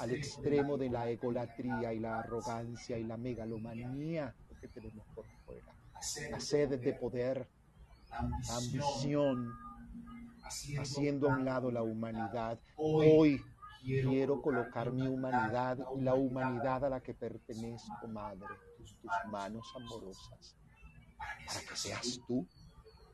[0.00, 5.24] al extremo de la egolatría y la arrogancia y la megalomanía que tenemos por.
[6.30, 7.48] La sed de poder,
[8.10, 9.52] la ambición,
[10.80, 12.58] haciendo a un lado la humanidad.
[12.76, 13.40] Hoy
[13.84, 19.64] quiero colocar mi humanidad y la humanidad a la que pertenezco, Madre, tus, tus manos
[19.76, 20.56] amorosas,
[21.46, 22.48] para que seas tú,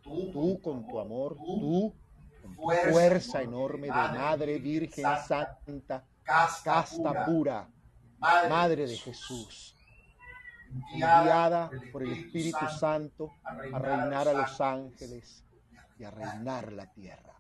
[0.03, 1.95] tú con tu amor, tú
[2.43, 7.69] con tu fuerza enorme de Madre Virgen Santa, casta pura,
[8.19, 9.78] Madre de Jesús,
[10.93, 15.45] enviada por el Espíritu Santo a reinar a los ángeles,
[15.99, 17.35] y a reinar la tierra.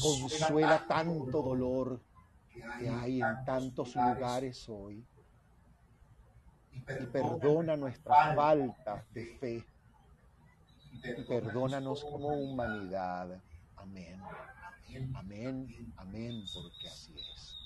[0.00, 2.00] Consuela tanto dolor
[2.78, 5.02] que hay en tantos lugares hoy
[6.72, 9.66] y perdona nuestras faltas de fe
[10.92, 13.40] y perdónanos como humanidad.
[13.76, 14.20] Amén.
[15.14, 17.56] Amén, amén, porque así es.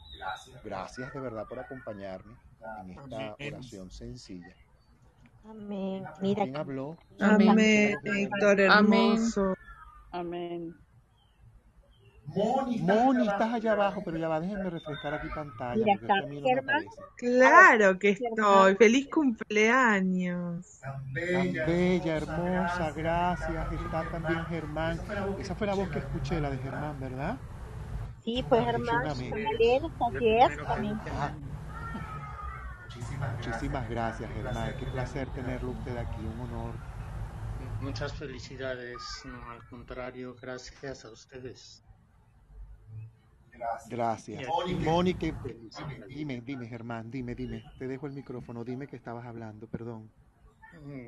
[0.62, 2.45] Gracias de verdad por acompañarme
[2.84, 4.54] en esta oración sencilla.
[5.48, 6.04] Amén.
[6.20, 6.96] Mira, ¿Quién habló?
[7.20, 9.54] Amén, Héctor hermoso.
[10.10, 10.74] Amén.
[12.26, 16.40] Moni, estás allá abajo, pero ya va, déjenme refrescar aquí pantalla, Mira, es a mí
[16.40, 16.84] no me Germán.
[17.16, 18.74] Claro que estoy.
[18.74, 20.80] Feliz cumpleaños.
[20.80, 23.72] Tan bella, hermosa, gracias.
[23.72, 25.00] Está también Germán.
[25.38, 27.38] Esa fue la voz que escuché, la de Germán, ¿verdad?
[28.24, 29.14] sí, pues Ah.
[29.16, 31.00] Belén, está Jess también.
[33.18, 34.76] Muchísimas gracias, Germán.
[34.78, 36.74] Qué placer tenerlo usted aquí, un honor.
[37.80, 41.82] Muchas felicidades, no, al contrario, gracias a ustedes.
[43.88, 44.28] Gracias.
[44.28, 46.08] Y a Y ti, Moni, que- felicidades.
[46.08, 47.62] dime, dime, Germán, dime, dime.
[47.78, 50.10] Te dejo el micrófono, dime que estabas hablando, perdón.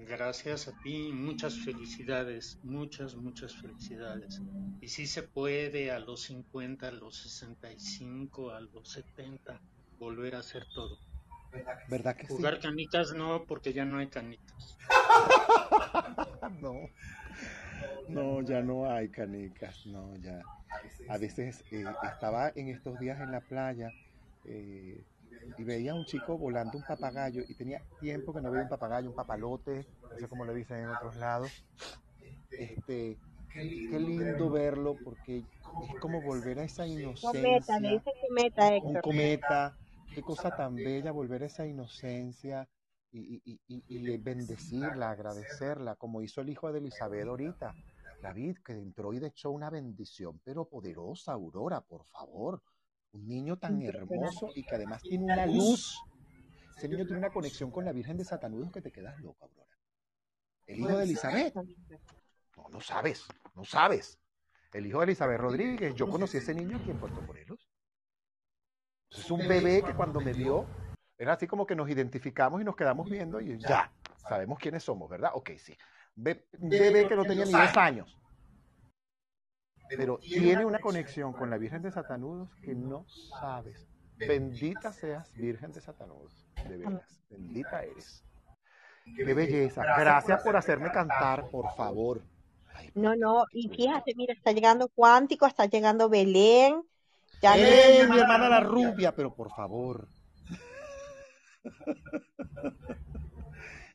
[0.07, 4.41] Gracias a ti, muchas felicidades, muchas, muchas felicidades.
[4.81, 9.61] Y si se puede a los 50, a los 65, a los 70,
[9.99, 10.99] volver a hacer todo.
[11.89, 12.35] ¿Verdad que sí?
[12.35, 14.77] Jugar canicas no, porque ya no hay canicas.
[16.61, 16.75] No,
[18.09, 20.41] no, ya no hay canicas, no, ya.
[21.09, 23.91] A veces eh, estaba en estos días en la playa
[24.45, 25.03] eh,
[25.57, 28.69] y veía a un chico volando un papagayo y tenía tiempo que no veía un
[28.69, 31.53] papagayo, un papalote, no sé cómo le dicen en otros lados.
[32.51, 33.17] Este,
[33.53, 38.75] qué lindo verlo porque es como volver a esa Cometa, le inocencia, dice cometa, un
[38.75, 39.03] Héctor.
[39.03, 39.77] cometa,
[40.19, 42.69] qué cosa tan bella volver a esa inocencia
[43.13, 47.75] y, y- y- y- bendecirla, agradecerla, como hizo el hijo de Elizabeth ahorita.
[48.21, 52.61] David, que entró y echó una bendición, pero poderosa, Aurora, por favor.
[53.13, 56.03] Un niño tan hermoso y que además tiene una luz.
[56.77, 59.79] Ese niño tiene una conexión con la Virgen de Satanudos que te quedas loca, Aurora.
[60.67, 61.55] El hijo de Elizabeth.
[62.57, 64.19] No, no sabes, no sabes.
[64.73, 67.68] El hijo de Elizabeth Rodríguez, yo conocí a ese niño aquí en Puerto Morelos.
[69.11, 70.67] Es un bebé que cuando me vio,
[71.17, 73.91] era así como que nos identificamos y nos quedamos viendo y ya,
[74.29, 75.31] sabemos quiénes somos, ¿verdad?
[75.35, 75.77] Ok, sí.
[76.15, 78.19] Be- Un bebé que no tenía ni 10 años.
[79.89, 83.89] Pero tiene una conexión con la Virgen de Satanudos que no sabes.
[84.17, 86.47] Bendita seas, Virgen de Satanudos.
[86.69, 88.25] De veras, bendita eres.
[89.17, 89.83] Qué belleza.
[89.83, 92.23] Gracias por hacerme cantar, por favor.
[92.95, 96.83] No, no, y fíjate, mira, está llegando Cuántico, está llegando Belén.
[97.41, 99.15] Ya ¡Eh, mi hermana la rubia!
[99.15, 100.09] Pero por favor.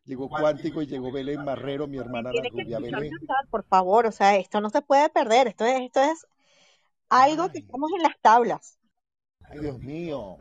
[0.06, 2.80] Llegó Cuántico y llegó Belén Marrero, mi hermana la rubia.
[2.80, 3.12] Belén.
[3.50, 6.28] por favor, o sea, esto no se puede perder, esto es, esto es
[7.10, 8.80] algo que estamos en las tablas.
[9.50, 10.38] ay, Dios mío.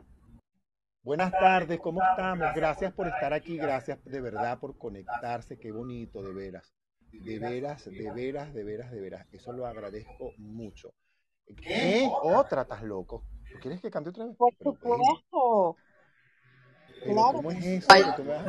[1.05, 2.49] Buenas tardes, ¿cómo estamos?
[2.55, 6.75] Gracias por estar aquí, gracias de verdad por conectarse, qué bonito, de veras.
[7.13, 9.27] De veras, de veras, de veras, de veras.
[9.33, 10.95] Eso lo agradezco mucho.
[11.57, 12.11] ¿Qué?
[12.23, 13.25] Otra, estás loco.
[13.53, 14.37] ¿Tú quieres que cante otra vez?
[14.37, 15.77] Por supuesto,
[17.05, 17.43] claro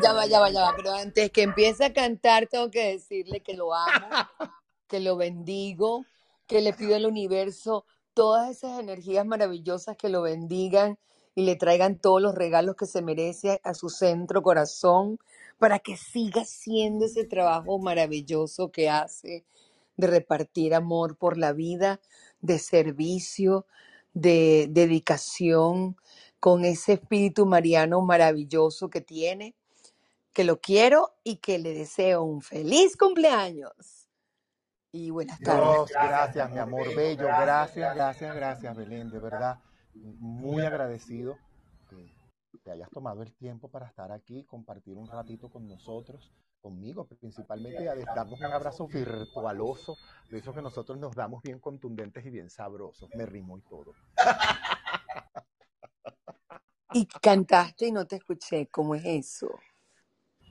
[0.01, 3.41] ya va, ya va, ya va, pero antes que empiece a cantar tengo que decirle
[3.41, 4.08] que lo amo,
[4.88, 6.06] que lo bendigo,
[6.47, 10.99] que le pido al universo todas esas energías maravillosas que lo bendigan
[11.36, 15.18] y le traigan todos los regalos que se merece a su centro corazón
[15.58, 19.45] para que siga haciendo ese trabajo maravilloso que hace
[19.97, 21.99] de repartir amor por la vida,
[22.44, 23.66] de servicio,
[24.14, 25.98] de dedicación,
[26.39, 29.56] con ese espíritu mariano maravilloso que tiene
[30.34, 34.10] que lo quiero y que le deseo un feliz cumpleaños
[34.91, 35.91] y buenas tardes.
[35.94, 39.60] Gracias, mi amor bello, gracias, gracias, gracias, Belén, de verdad,
[39.94, 41.38] muy agradecido
[42.64, 47.88] te hayas tomado el tiempo para estar aquí, compartir un ratito con nosotros, conmigo principalmente,
[47.89, 49.97] a darnos un abrazo virtualoso,
[50.30, 53.93] de esos que nosotros nos damos bien contundentes y bien sabrosos, me rimó y todo.
[56.93, 59.49] Y cantaste y no te escuché, ¿cómo es eso?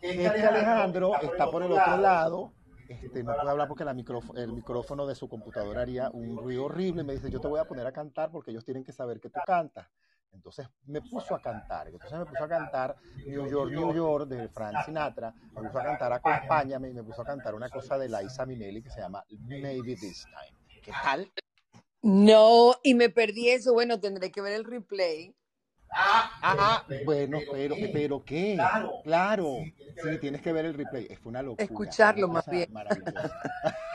[0.03, 2.53] Es que Alejandro está por el otro lado,
[2.89, 7.05] este, no puede hablar porque la el micrófono de su computadora haría un ruido horrible.
[7.05, 9.31] Me dice, yo te voy a poner a cantar porque ellos tienen que saber que
[9.31, 9.89] tú cantas.
[10.33, 11.89] Entonces me puso a cantar.
[11.89, 15.35] Entonces me puso a cantar New York, New York de Frank Sinatra.
[15.55, 18.83] Me puso a cantar Acompáñame y me puso a cantar una cosa de Liza Minnelli
[18.83, 20.81] que se llama Maybe This Time.
[20.83, 21.31] ¿Qué tal?
[22.03, 23.73] No, y me perdí eso.
[23.73, 25.35] Bueno, tendré que ver el replay.
[25.95, 28.59] Ah, bueno, pero, pero ¿qué?
[29.05, 29.59] Claro,
[30.03, 31.07] sí, tienes que ver el replay.
[31.17, 31.65] Fue una locura.
[31.65, 32.73] Escucharlo una más bien.
[32.73, 33.41] maravillosa.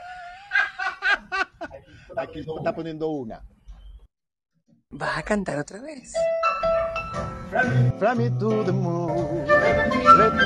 [2.18, 3.44] Aquí está poniendo una.
[4.98, 6.12] ¿Vas a cantar otra vez?
[8.00, 10.42] Fly me to the moon, let me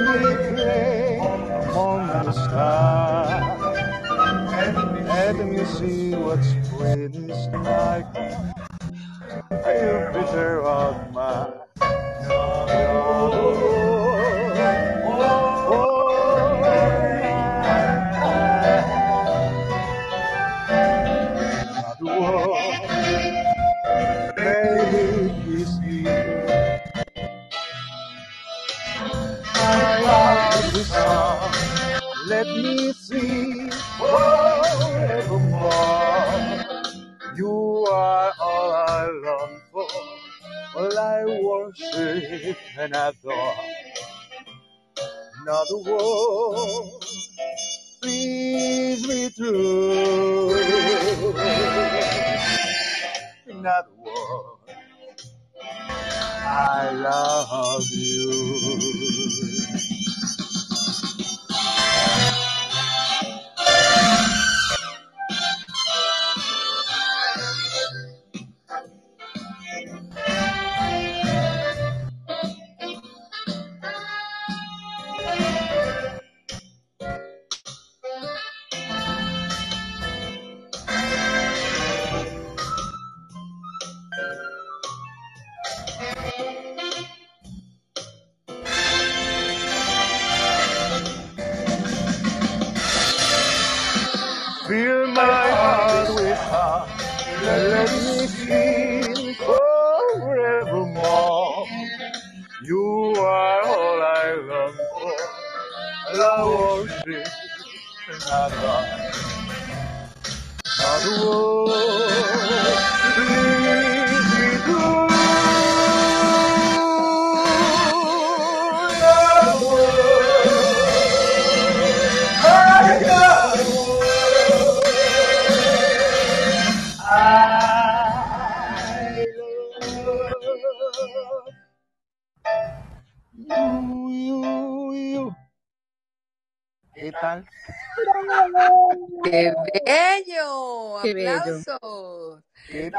[0.56, 1.20] play
[1.70, 3.62] among the stars.
[5.08, 8.12] Let me see what spring is like.
[9.64, 11.48] Jupiter on my
[30.84, 31.54] song.
[32.28, 35.70] Let me sing forevermore.
[37.36, 39.88] You are all I long for,
[40.76, 43.56] all I worship and adore.
[45.46, 47.04] Not the world
[48.02, 50.50] please me through.
[53.48, 54.60] Not the world
[56.34, 58.91] I love you.
[108.32, 108.76] i Adwa.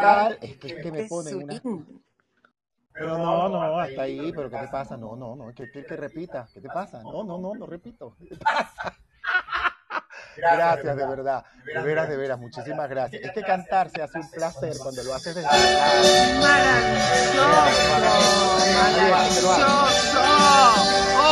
[0.03, 0.38] Tal?
[0.40, 1.62] Es que, es que me ¡Qué ponen una...
[2.94, 4.96] Pero no, no, hasta ahí, pero ¿qué te pasa?
[4.98, 7.03] No, no, no, que, que, que repita, ¿qué te pasa?
[7.03, 8.94] No, no, no, no repito, ¿qué te pasa?
[10.36, 13.22] Gracias, de verdad, de veras, de veras, muchísimas gracias.
[13.22, 17.42] Es que cantar se hace un placer cuando lo haces desde Maravilloso,
[18.74, 19.53] maravilloso.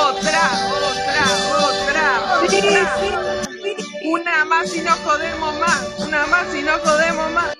[0.09, 0.45] Otra,
[0.91, 1.25] otra,
[1.67, 2.49] otra.
[2.49, 3.41] Sí, otra.
[4.11, 5.99] Una más y no jodemos más.
[6.01, 7.57] Una más y no jodemos más.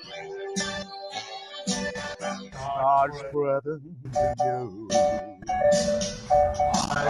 [2.81, 4.91] Start spreading the news.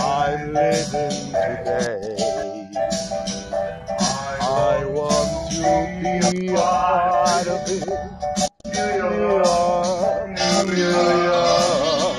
[0.02, 2.18] I'm living today.
[4.42, 5.64] I want to
[6.34, 7.88] be a part of it.
[8.66, 10.28] New York,
[10.68, 10.92] New
[11.24, 12.18] York.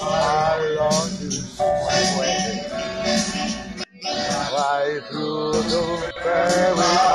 [0.00, 2.66] I long to sway
[4.52, 7.05] right through the very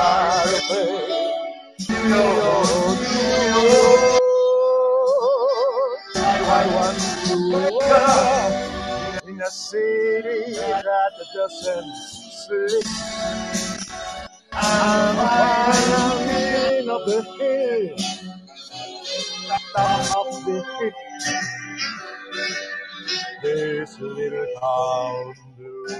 [9.28, 11.95] in a city that doesn't
[12.47, 12.86] sleep.
[14.54, 17.97] I'm up the hill,
[20.45, 20.91] the hill.
[23.43, 25.93] This little town blues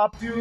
[0.00, 0.39] stop you.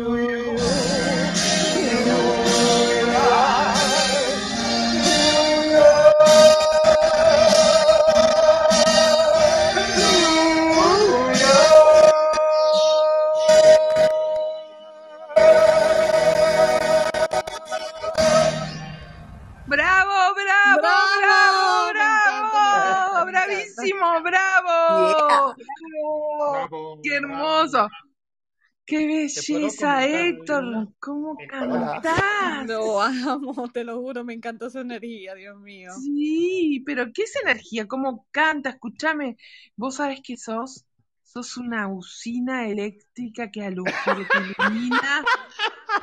[30.99, 31.47] ¿Cómo Hola.
[31.49, 32.67] cantás?
[32.67, 35.91] Lo amo, te lo juro, me encantó su energía, Dios mío.
[35.95, 37.87] Sí, pero ¿qué es energía?
[37.87, 38.69] ¿Cómo canta?
[38.71, 39.37] Escúchame,
[39.75, 40.85] vos sabés que sos,
[41.23, 45.25] sos una usina eléctrica que, alu- que que ilumina.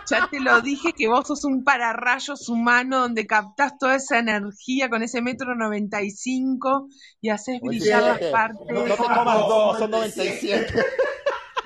[0.09, 4.89] Ya te lo dije que vos sos un pararrayos humano donde captás toda esa energía
[4.89, 6.87] con ese metro noventa y cinco
[7.21, 8.31] y haces brillar las 97.
[8.31, 8.67] partes.
[8.71, 10.75] No, no te comas dos, son 97.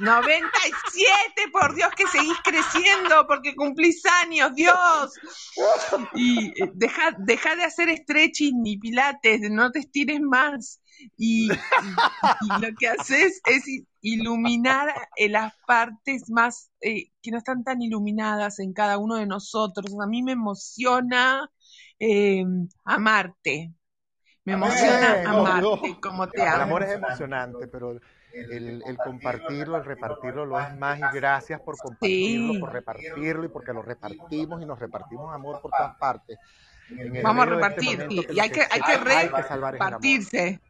[0.01, 4.77] 97, por Dios que seguís creciendo porque cumplís años, Dios.
[6.15, 10.81] Y eh, deja, deja de hacer stretching ni pilates, no te estires más.
[11.17, 11.57] Y, y-
[12.43, 13.65] y lo que haces es
[14.03, 19.27] iluminar eh, las partes más eh, que no están tan iluminadas en cada uno de
[19.27, 19.95] nosotros.
[20.03, 21.51] A mí me emociona
[21.99, 22.45] eh,
[22.85, 23.73] amarte.
[24.45, 26.63] Me emociona amarte como te El amo.
[26.63, 28.01] amor es emocionante, pero
[28.33, 30.99] el, el compartirlo, el repartirlo lo es más.
[30.99, 32.59] Y gracias por compartirlo, Sí.
[32.61, 36.39] por repartirlo y porque lo repartimos y nos repartimos amor por todas partes.
[37.22, 40.61] Vamos a este repartir, que Y hay que, hay que repartirse.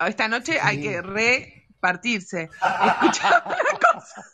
[0.00, 2.50] Esta noche hay que repartirse.
[2.52, 4.24] Escuchame una cosa.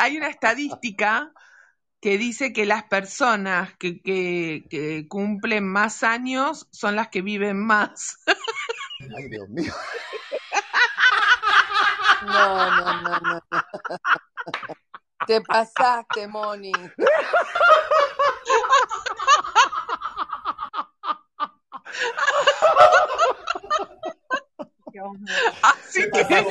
[0.00, 1.32] Hay una estadística
[2.00, 7.58] que dice que las personas que, que, que cumplen más años son las que viven
[7.64, 8.18] más.
[9.16, 9.72] Ay, Dios mío.
[12.26, 13.40] No, no, no, no.
[13.50, 13.62] no.
[15.26, 16.72] Te pasaste, Moni.
[25.62, 26.44] Así ¿Qué que,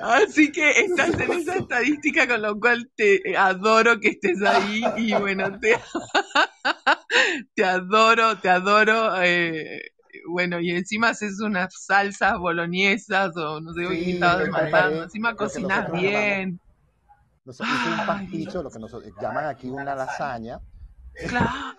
[0.00, 5.14] así que estás en esa estadística, con lo cual te adoro que estés ahí y
[5.14, 5.78] bueno, te,
[7.54, 9.22] te adoro, te adoro.
[9.22, 9.82] eh,
[10.28, 15.02] bueno, y encima haces unas salsas boloñesas o no sé Sí, estabas preparé contando.
[15.04, 16.60] Encima cocinas nosotros bien.
[17.44, 20.60] Nos hice un pasticho, lo que nos llaman aquí una lasaña.
[21.28, 21.76] claro,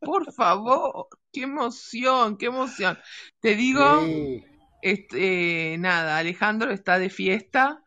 [0.00, 2.98] por favor, qué emoción, qué emoción.
[3.40, 4.44] Te digo, Sí,
[4.84, 7.82] este, nada, Alejandro está de fiesta.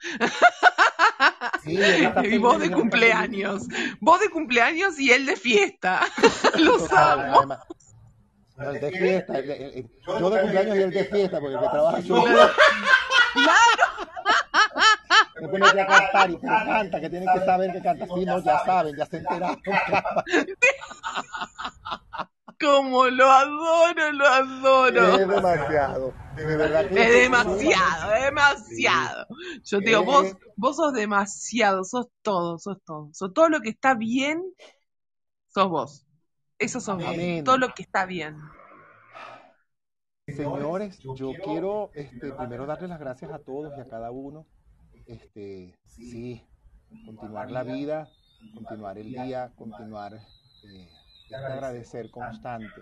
[1.63, 1.77] sí,
[2.31, 3.67] Y vos de cumpleaños.
[3.99, 6.01] Vos de cumpleaños y él de fiesta.
[6.57, 7.37] Los amo.
[7.37, 7.59] además.
[8.57, 11.61] No, el de fiesta, el- el- yo de cumpleaños y el de fiesta, porque el
[11.61, 12.01] que trabaja.
[13.33, 13.83] Claro.
[15.39, 18.07] Me pone a cantar y que canta, que tienen que saber que canta.
[18.07, 19.61] Sí, no, ya saben, ya se enteraron.
[22.59, 25.15] Como lo adoro, lo adoro.
[25.15, 26.13] Es demasiado.
[26.35, 29.27] De verdad que Es demasiado, es demasiado.
[29.63, 33.09] Yo te digo, vos, Eh, vos sos demasiado, sos todo, sos todo.
[33.13, 34.41] Sos todo lo que está bien,
[35.53, 36.06] sos vos.
[36.59, 37.05] Eso vos.
[37.05, 37.43] Amén.
[37.43, 38.37] Todo lo que está bien.
[40.27, 44.45] Señores, yo quiero este, primero darles las gracias a todos y a cada uno.
[45.05, 46.45] Este, sí,
[47.05, 48.09] continuar la vida,
[48.53, 50.89] continuar el día, continuar eh,
[51.23, 52.81] este agradecer constante.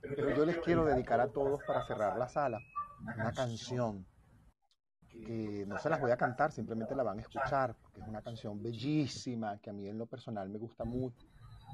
[0.00, 2.60] Pero yo les quiero dedicar a todos para cerrar la sala
[3.02, 4.06] una canción
[5.10, 8.22] que no se las voy a cantar, simplemente la van a escuchar, porque es una
[8.22, 11.26] canción bellísima que a mí en lo personal me gusta mucho.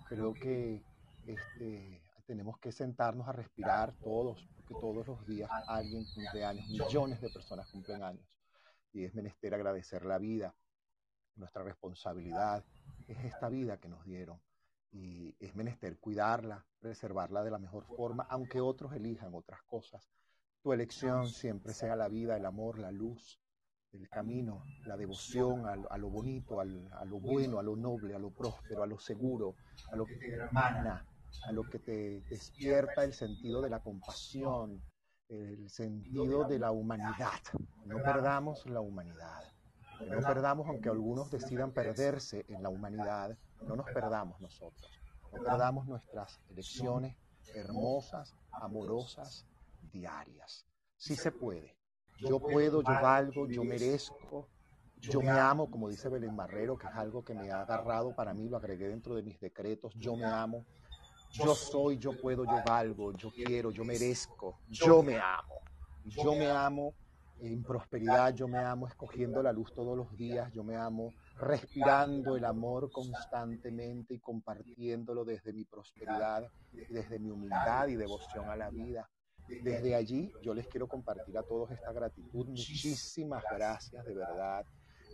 [0.09, 0.83] Creo que
[1.27, 7.21] este, tenemos que sentarnos a respirar todos, porque todos los días alguien cumple años, millones
[7.21, 8.27] de personas cumplen años,
[8.93, 10.55] y es menester agradecer la vida,
[11.37, 12.65] nuestra responsabilidad,
[13.07, 14.41] es esta vida que nos dieron,
[14.93, 20.09] y es menester cuidarla, preservarla de la mejor forma, aunque otros elijan otras cosas.
[20.63, 23.41] Tu elección siempre sea la vida, el amor, la luz,
[23.93, 27.77] el camino, la devoción a, lo- a lo bonito, al- a lo bueno, a lo
[27.77, 29.55] noble, a lo próspero, a lo seguro,
[29.93, 31.07] a lo que te hermana,
[31.45, 34.83] a lo que te despierta el sentido de la compasión,
[35.29, 37.41] el sentido de la humanidad.
[37.85, 39.43] No perdamos la humanidad.
[40.01, 44.91] No perdamos, aunque algunos decidan perderse en la humanidad, no nos perdamos nosotros.
[45.33, 47.17] No perdamos nuestras elecciones
[47.55, 49.47] hermosas, amorosas,
[49.93, 50.67] diarias.
[50.97, 51.77] Sí se puede.
[52.19, 54.49] Yo puedo, yo valgo, yo merezco,
[54.99, 58.33] yo me amo, como dice Belén Marrero, que es algo que me ha agarrado para
[58.33, 60.65] mí, lo agregué dentro de mis decretos, yo me amo,
[61.39, 65.55] yo soy, yo puedo, yo valgo, yo quiero, yo merezco, yo me amo.
[66.05, 66.95] Yo me amo
[67.41, 72.37] en prosperidad, yo me amo escogiendo la luz todos los días, yo me amo respirando
[72.37, 76.49] el amor constantemente y compartiéndolo desde mi prosperidad,
[76.89, 79.11] desde mi humildad y devoción a la vida.
[79.49, 82.47] Desde allí yo les quiero compartir a todos esta gratitud.
[82.47, 84.65] Muchísimas gracias, de verdad.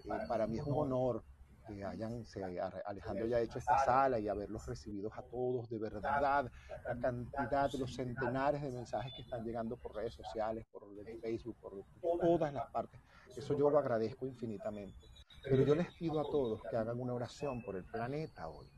[0.04, 1.24] Eh, para mí es un honor
[1.66, 6.50] que hayan, se, Alejandro haya hecho esta sala y haberlos recibido a todos, de verdad,
[6.84, 10.82] la cantidad, los centenares de mensajes que están llegando por redes sociales, por
[11.20, 11.84] Facebook, por
[12.20, 13.00] todas las partes.
[13.36, 14.98] Eso yo lo agradezco infinitamente.
[15.42, 18.68] Pero yo les pido a todos que hagan una oración por el planeta hoy.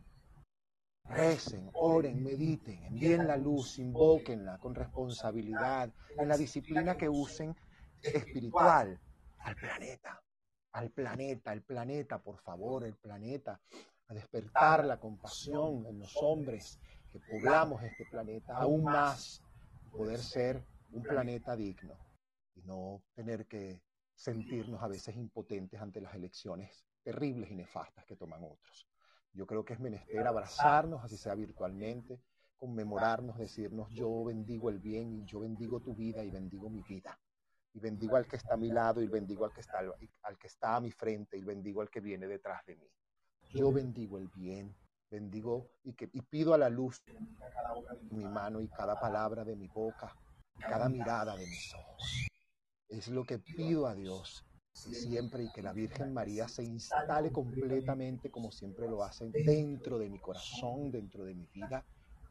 [1.04, 7.54] Recen, oren, mediten, envíen la luz, invóquenla con responsabilidad, en la disciplina que usen
[8.00, 8.98] espiritual
[9.38, 10.22] al planeta,
[10.74, 13.60] al planeta, el planeta, por favor, el planeta,
[14.08, 19.40] a despertar la compasión en los hombres que poblamos este planeta aún más,
[19.92, 21.96] poder ser un planeta digno
[22.56, 23.80] y no tener que
[24.16, 28.88] sentirnos a veces impotentes ante las elecciones terribles y nefastas que toman otros.
[29.32, 32.20] Yo creo que es menester abrazarnos, así sea virtualmente,
[32.56, 37.16] conmemorarnos, decirnos yo bendigo el bien y yo bendigo tu vida y bendigo mi vida.
[37.74, 40.46] Y bendigo al que está a mi lado y bendigo al que está, al que
[40.46, 42.88] está a mi frente y bendigo al que viene detrás de mí.
[43.52, 44.74] Yo bendigo el bien,
[45.10, 47.02] bendigo y, que, y pido a la luz
[48.10, 50.16] mi mano y cada palabra de mi boca,
[50.58, 52.28] cada mirada de mis ojos.
[52.88, 54.44] Es lo que pido a Dios
[54.86, 59.98] y siempre y que la Virgen María se instale completamente como siempre lo hace dentro
[59.98, 61.84] de mi corazón, dentro de mi vida,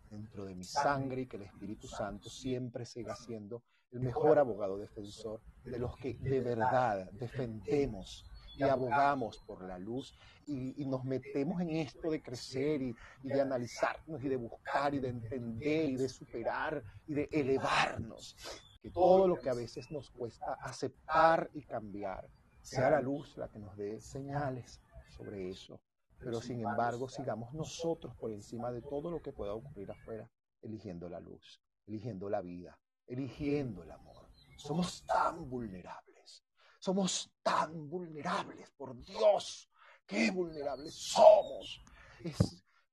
[0.10, 3.64] dentro de mi sangre y que el Espíritu Santo siempre siga siendo
[3.94, 8.26] el mejor abogado defensor de los que de verdad defendemos
[8.58, 10.18] y abogamos por la luz
[10.48, 15.10] y, nos metemos en esto de crecer y, de analizarnos y de buscar y de
[15.10, 18.36] entender y de superar y de elevarnos.
[18.82, 22.28] Que todo lo que a veces nos cuesta aceptar y cambiar
[22.62, 24.82] sea la luz la que nos dé señales
[25.16, 25.80] sobre eso.
[26.20, 30.30] Pero sin embargo, sigamos nosotros por encima de todo lo que pueda ocurrir afuera,
[30.62, 32.78] eligiendo la luz, eligiendo la vida,
[33.08, 34.28] eligiendo el amor.
[34.58, 36.44] Somos tan vulnerables,
[36.80, 39.70] somos tan vulnerables, por Dios,
[40.06, 41.84] qué vulnerables somos.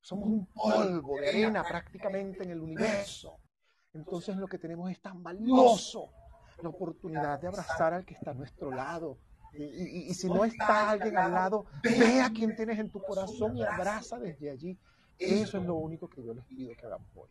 [0.01, 3.39] somos un polvo de arena prácticamente en el universo.
[3.93, 6.11] Entonces lo que tenemos es tan valioso
[6.63, 9.19] la oportunidad de abrazar al que está a nuestro lado,
[9.53, 13.65] y, si no está alguien al lado, ve a quien tienes en tu corazón y
[13.65, 14.79] abraza desde allí.
[15.19, 17.29] Eso es lo único que yo les pido que hagamos hoy.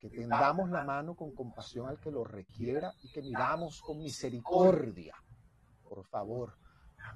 [0.00, 5.14] Que tendamos la mano con compasión al que lo requiera y que miramos con misericordia.
[5.82, 6.56] Por favor,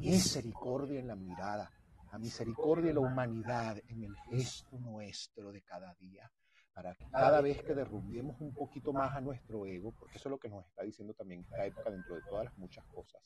[0.01, 1.71] misericordia en la mirada,
[2.11, 6.31] a misericordia en la humanidad, en el gesto nuestro de cada día
[6.75, 10.31] para que cada vez que derrumbemos un poquito más a nuestro ego, porque eso es
[10.31, 13.21] lo que nos está diciendo también esta época dentro de todas las muchas cosas,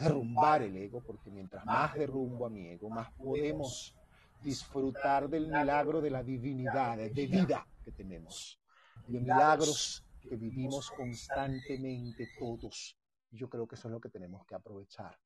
[0.00, 3.94] derrumbar el ego, porque mientras más derrumbo a mi ego, más podemos
[4.42, 8.60] disfrutar del milagro de la divinidad, de vida que tenemos,
[9.06, 12.98] de milagros que vivimos constantemente todos.
[13.30, 15.18] Yo creo que eso es lo que tenemos que aprovechar.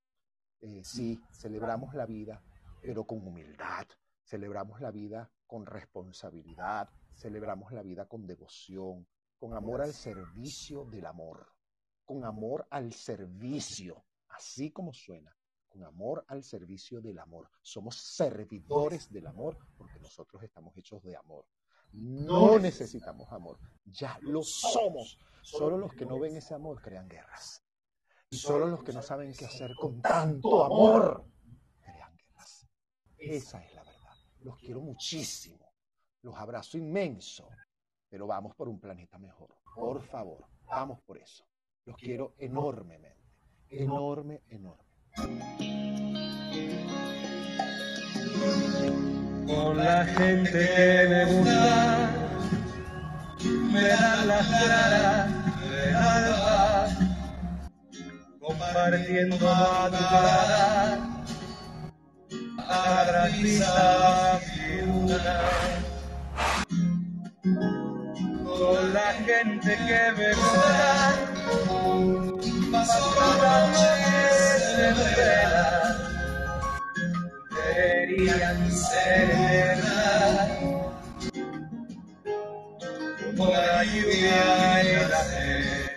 [0.61, 2.43] Eh, sí, celebramos la vida,
[2.83, 3.87] pero con humildad.
[4.25, 6.89] Celebramos la vida con responsabilidad.
[7.15, 9.07] Celebramos la vida con devoción,
[9.39, 11.47] con amor al servicio del amor,
[12.05, 15.37] con amor al servicio así como suena,
[15.69, 17.51] con amor al servicio del amor.
[17.63, 21.47] Somos servidores del amor porque nosotros estamos hechos de amor.
[21.93, 25.19] No necesitamos amor, ya lo somos.
[25.43, 27.65] Solo los que no ven ese amor crean guerras.
[28.31, 31.25] Y solo los que no saben qué hacer con tanto amor
[31.81, 32.67] crean guerras.
[33.19, 34.15] Esa es la verdad.
[34.41, 35.73] Los quiero muchísimo.
[36.23, 37.49] Los abrazo inmenso.
[38.09, 39.57] Pero vamos por un planeta mejor.
[39.75, 41.45] Por favor, vamos por eso.
[41.85, 43.21] Los quiero enormemente
[43.71, 44.85] enorme, enorme.
[49.51, 52.11] Con la gente que me gusta,
[53.73, 55.29] me da las caras
[55.61, 56.89] de alba,
[58.39, 60.99] compartiendo a tu cara,
[62.69, 65.41] a la figura.
[68.45, 70.81] Con la gente que me gusta,
[72.71, 73.91] paso cada noche
[74.77, 76.10] de vela,
[77.81, 79.79] querían ser
[83.25, 85.91] como la lluvia y la sed.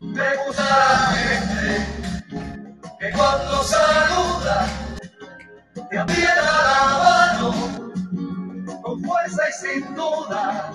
[0.00, 1.86] Me gusta la gente
[3.00, 4.66] que cuando saluda
[5.90, 7.48] te aprieta la mano
[8.82, 10.72] con fuerza y sin duda.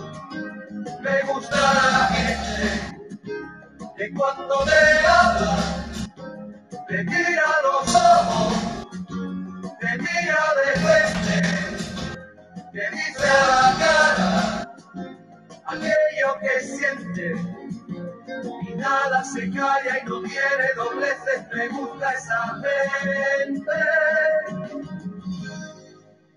[1.01, 2.67] Me gusta la gente
[3.97, 5.57] que cuando te habla,
[6.87, 8.53] te mira a los ojos,
[9.80, 11.36] te mira de frente,
[12.72, 14.68] te dice a la cara
[15.65, 17.36] aquello que siente
[18.68, 22.61] y nada se calla y no tiene dobleces, me gusta esa
[23.01, 23.72] gente.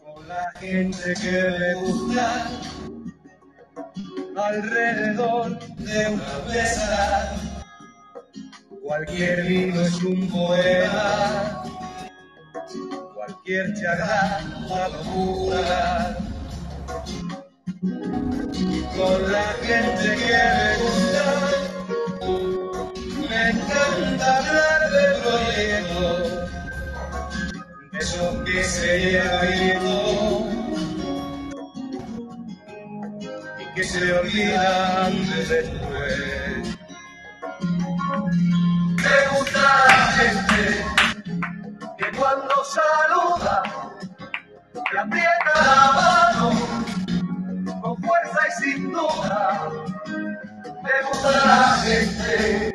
[0.00, 2.46] Con la gente que me gusta
[4.36, 7.36] alrededor de una mesa.
[8.82, 11.62] Cualquier vino es un poema,
[13.14, 16.16] cualquier charla una locura.
[18.96, 21.24] Con la gente que me gusta,
[23.28, 26.16] me encanta hablar de proyectos,
[27.92, 29.96] de esos que se lleva viendo
[33.58, 35.12] y que se olvidan
[35.48, 35.89] de
[42.30, 43.62] cuando saluda
[44.72, 46.50] te aprieta la mano
[47.82, 49.68] con fuerza y sin duda.
[50.06, 52.74] Me gusta la gente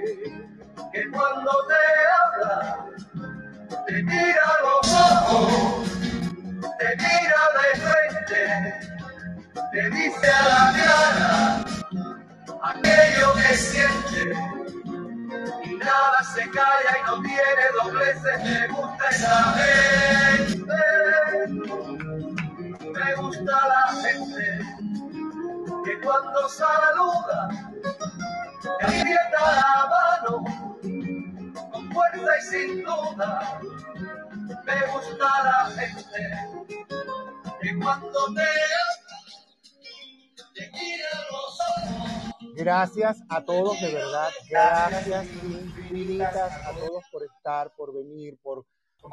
[0.92, 1.84] que cuando te
[2.18, 2.86] habla
[3.88, 5.88] te mira los ojos,
[6.80, 8.42] te mira de frente,
[9.72, 11.66] te dice a la cara
[12.62, 14.55] aquello que siente
[15.86, 18.44] nada se calla y no tiene dobleces.
[18.44, 20.82] Me gusta esa gente,
[22.92, 24.46] me gusta la gente
[25.86, 27.50] que cuando saluda
[28.62, 30.44] te aprieta la mano
[31.72, 33.60] con fuerza y sin duda.
[34.66, 36.22] Me gusta la gente
[37.62, 38.48] que cuando te
[40.54, 42.15] te mira a los ojos.
[42.56, 44.30] Gracias a todos, de verdad.
[44.50, 48.66] Gracias infinitas a todos por estar, por venir, por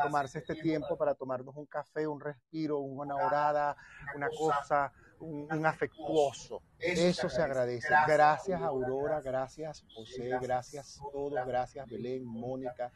[0.03, 3.77] tomarse este tiempo para tomarnos un café, un respiro, una orada,
[4.15, 6.63] una cosa, un, un afectuoso.
[6.79, 7.89] Eso se agradece.
[8.07, 12.91] Gracias Aurora, gracias José, gracias todos, gracias Belén, Mónica,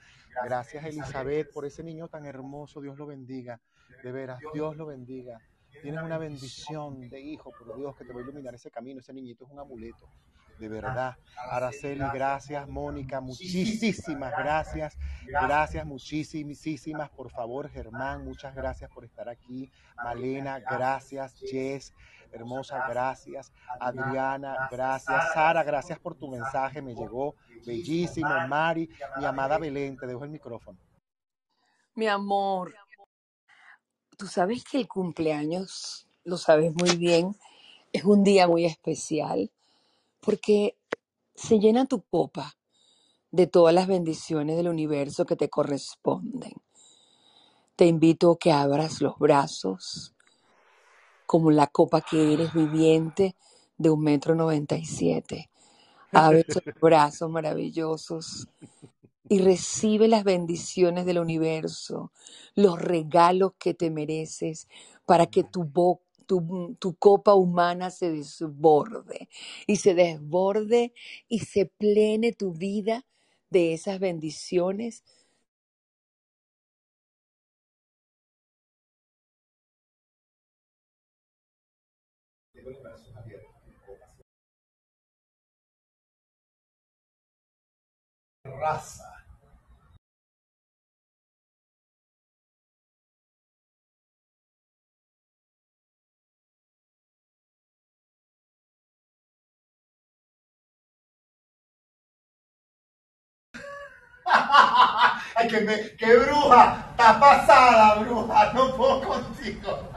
[0.45, 2.81] gracias Elizabeth por ese niño tan hermoso.
[2.81, 3.61] Dios lo bendiga.
[4.03, 5.41] De veras, Dios lo bendiga.
[5.83, 9.01] Tienes una bendición de hijo, por Dios, que te va a iluminar ese camino.
[9.01, 10.09] Ese niñito es un amuleto,
[10.59, 11.17] de verdad.
[11.51, 12.69] Araceli, gracias.
[12.69, 14.97] Mónica, muchísimas gracias.
[15.27, 17.11] Gracias, muchísimas.
[17.11, 19.71] Por favor, Germán, muchas gracias por estar aquí.
[19.97, 21.35] Malena, gracias.
[21.41, 21.95] Jess,
[22.33, 23.53] hermosa, gracias.
[23.81, 25.33] Adriana, gracias.
[25.33, 27.35] Sara, gracias por tu mensaje, me llegó
[27.67, 28.31] bellísimo.
[28.49, 28.89] Mari,
[29.19, 30.79] mi amada Belén, te dejo el micrófono.
[31.95, 32.75] Mi amor,
[34.17, 37.35] tú sabes que el cumpleaños, lo sabes muy bien,
[37.93, 39.51] es un día muy especial
[40.27, 40.79] porque
[41.37, 42.57] se llena tu copa
[43.33, 46.55] de todas las bendiciones del universo que te corresponden.
[47.77, 50.15] Te invito a que abras los brazos
[51.27, 53.37] como la copa que eres viviente
[53.79, 55.51] de un metro noventa y siete.
[56.13, 58.49] Abre esos brazos maravillosos
[59.29, 62.13] y recibe las bendiciones del universo,
[62.55, 64.69] los regalos que te mereces
[65.07, 69.29] para que tu, bo- tu, tu copa humana se desborde
[69.67, 70.93] y se desborde
[71.29, 73.05] y se plene tu vida
[73.51, 75.05] de esas bendiciones.
[105.37, 109.89] Ay, qué, me- qué bruja, está pasada, bruja, no puedo contigo.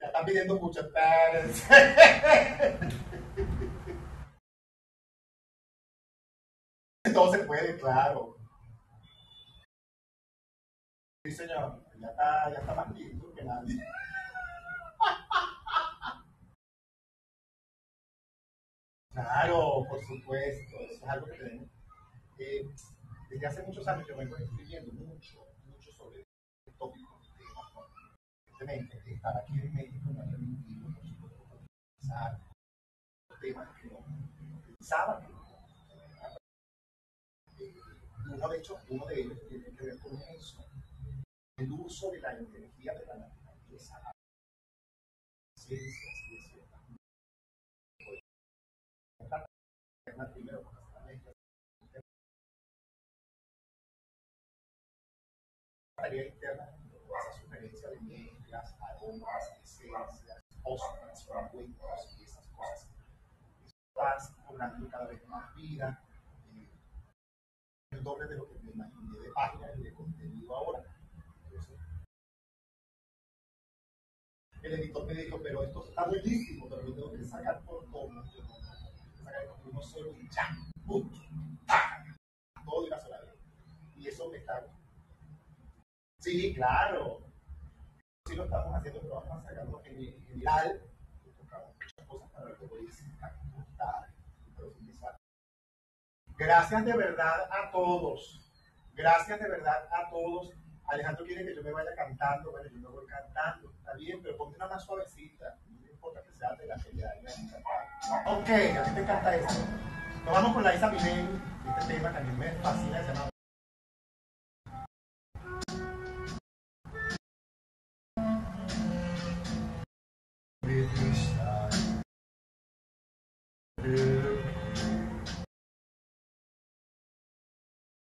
[0.00, 1.64] Ya están pidiendo mucho, espérense.
[7.14, 8.41] Todo se puede, claro.
[19.12, 21.68] Claro, por supuesto, eso es algo que tenemos.
[22.38, 22.68] eh,
[23.30, 27.20] desde hace muchos años yo vengo escribiendo mucho, mucho sobre este tópico.
[28.60, 30.88] Evidentemente, estar aquí en México no ha permitido,
[31.20, 32.40] profundizar
[33.30, 33.98] los temas que no
[34.66, 35.32] pensaba que.
[37.64, 37.74] Eh,
[38.34, 40.71] uno de hecho, uno de ellos tiene que ver con eso.
[41.58, 44.14] El uso de la energía de la naturaleza, las
[45.56, 46.52] ciencias y
[56.10, 62.88] de interna, esa sugerencia de mezclas, aromas, esencias, ostras, fragüentos y esas cosas.
[63.64, 66.02] Estás cobrando cada vez más vida,
[66.54, 66.68] eh,
[67.92, 70.81] el doble de lo que me imaginé de páginas y de contenido ahora.
[74.74, 78.24] El editor me dijo, pero esto está buenísimo, pero lo tengo que sacar por no,
[79.22, 80.48] sacar por uno solo y ya,
[80.86, 81.18] punto,
[82.64, 83.34] todo de una sola vez.
[83.96, 84.66] Y eso me está.
[86.20, 87.26] Sí, claro.
[88.26, 90.82] Sí lo estamos haciendo, pero vamos a sacarlo en en general.
[91.78, 94.08] Muchas cosas para lo que voy a
[94.46, 95.16] y profundizar.
[96.38, 98.50] Gracias de verdad a todos.
[98.94, 100.61] Gracias de verdad a todos.
[100.92, 102.50] Alejandro quiere que yo me vaya cantando.
[102.50, 103.72] Bueno, yo me voy cantando.
[103.78, 105.58] Está bien, pero ponme una más suavecita.
[105.80, 107.10] No importa que sea de la pelea.
[108.26, 109.54] Ok, a ti te encanta esto.
[110.26, 111.42] Nos vamos con la Isa Milén.
[111.78, 113.02] Este tema que a mí me fascina.
[113.02, 113.28] Se llama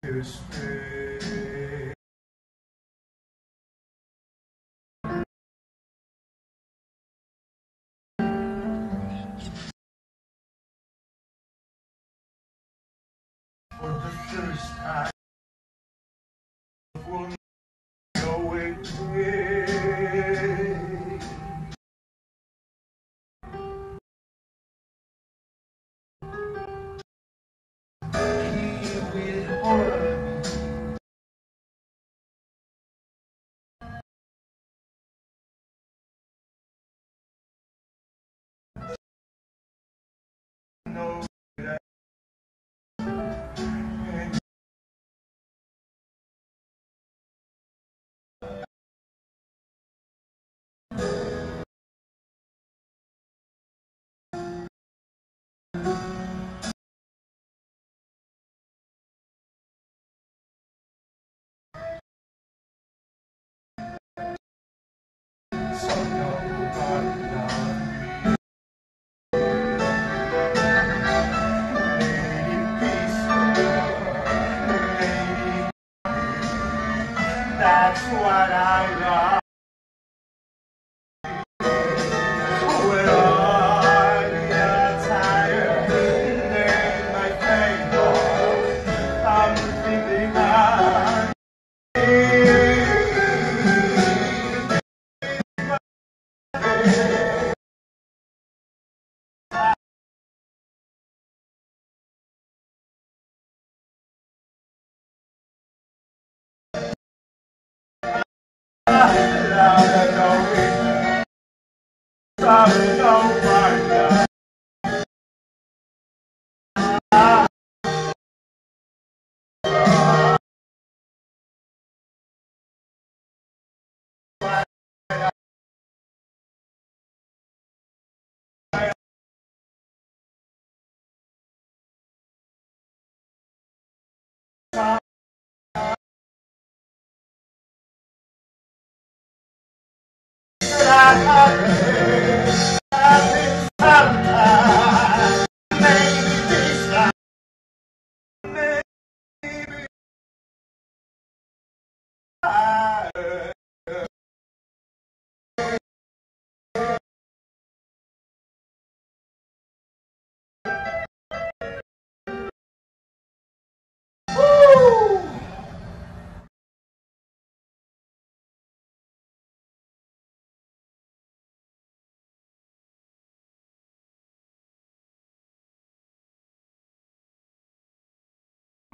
[0.03, 0.98] Este...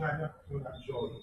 [0.00, 1.20] un año, un año,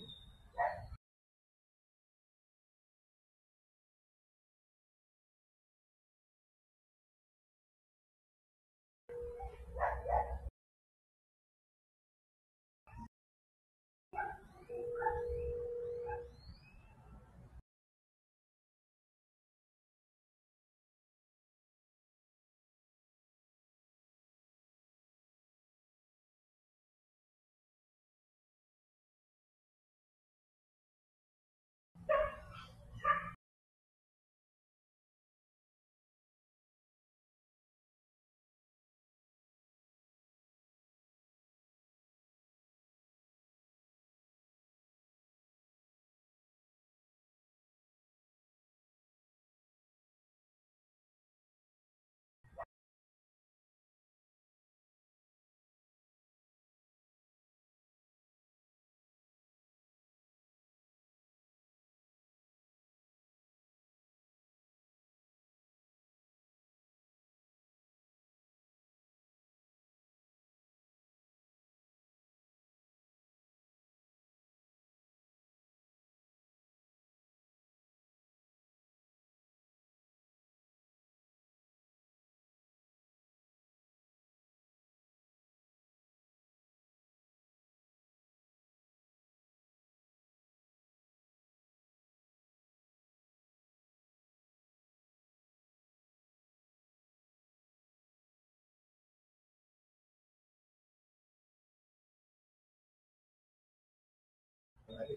[104.87, 105.15] Tan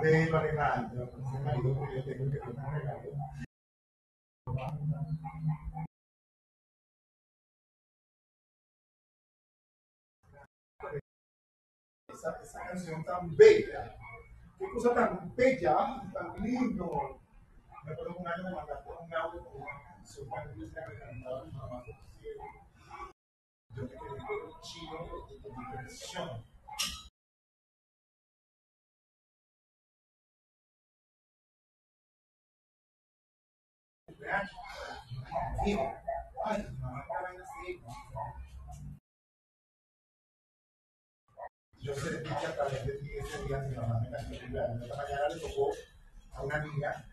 [0.00, 1.10] bello Alejandro,
[12.08, 13.96] Esa, esa canción tan bella,
[14.58, 17.20] qué cosa tan bella, tan lindo.
[17.84, 21.52] Me acuerdo un año me mandaste un audio con una canción linda que cantaba mi
[21.52, 21.82] mamá.
[23.74, 24.98] Yo te quedé con chino
[25.42, 26.44] de, mi versión.
[34.08, 34.71] Sí.
[41.82, 44.82] Yo sentí que a través de ti ese día mi mamá me cantó el cumpleaños.
[44.82, 45.72] Esta mañana le tocó
[46.32, 47.04] a una amiga,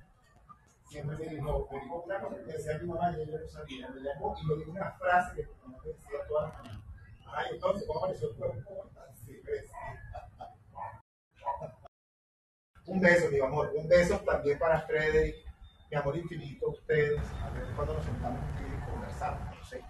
[0.90, 3.90] siempre me dijo, me dijo una cosa que decía mi mamá y ella no sabía.
[3.90, 6.84] Me llamó y me dijo una frase que mi mamá decía todas las mañanas.
[7.26, 8.92] Ay, entonces, ¿cómo apareció el cuerpo?
[9.10, 9.72] Así, ¿ves?
[12.86, 13.74] Un beso, mi amor.
[13.76, 15.49] Un beso también para Frederick.
[15.90, 17.20] Mi amor infinito, ustedes.
[17.44, 19.84] A veces cuando nos sentamos y conversamos, no sé.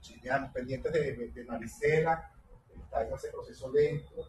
[0.00, 2.32] Chismeamos, pendientes de, de, Marisela.
[2.74, 4.26] Está en ese proceso lento.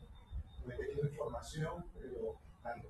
[0.65, 2.89] No he tenido información, pero algo.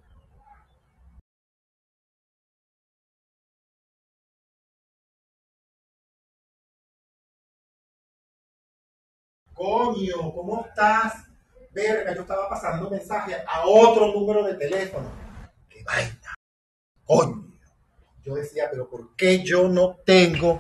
[9.54, 11.26] Coño, ¿cómo estás?
[11.72, 15.12] Verga, yo estaba pasando mensaje a otro número de teléfono.
[15.70, 16.34] ¡Qué vaina!
[17.06, 17.49] Coño.
[18.30, 20.60] Yo decía, pero ¿por qué yo no tengo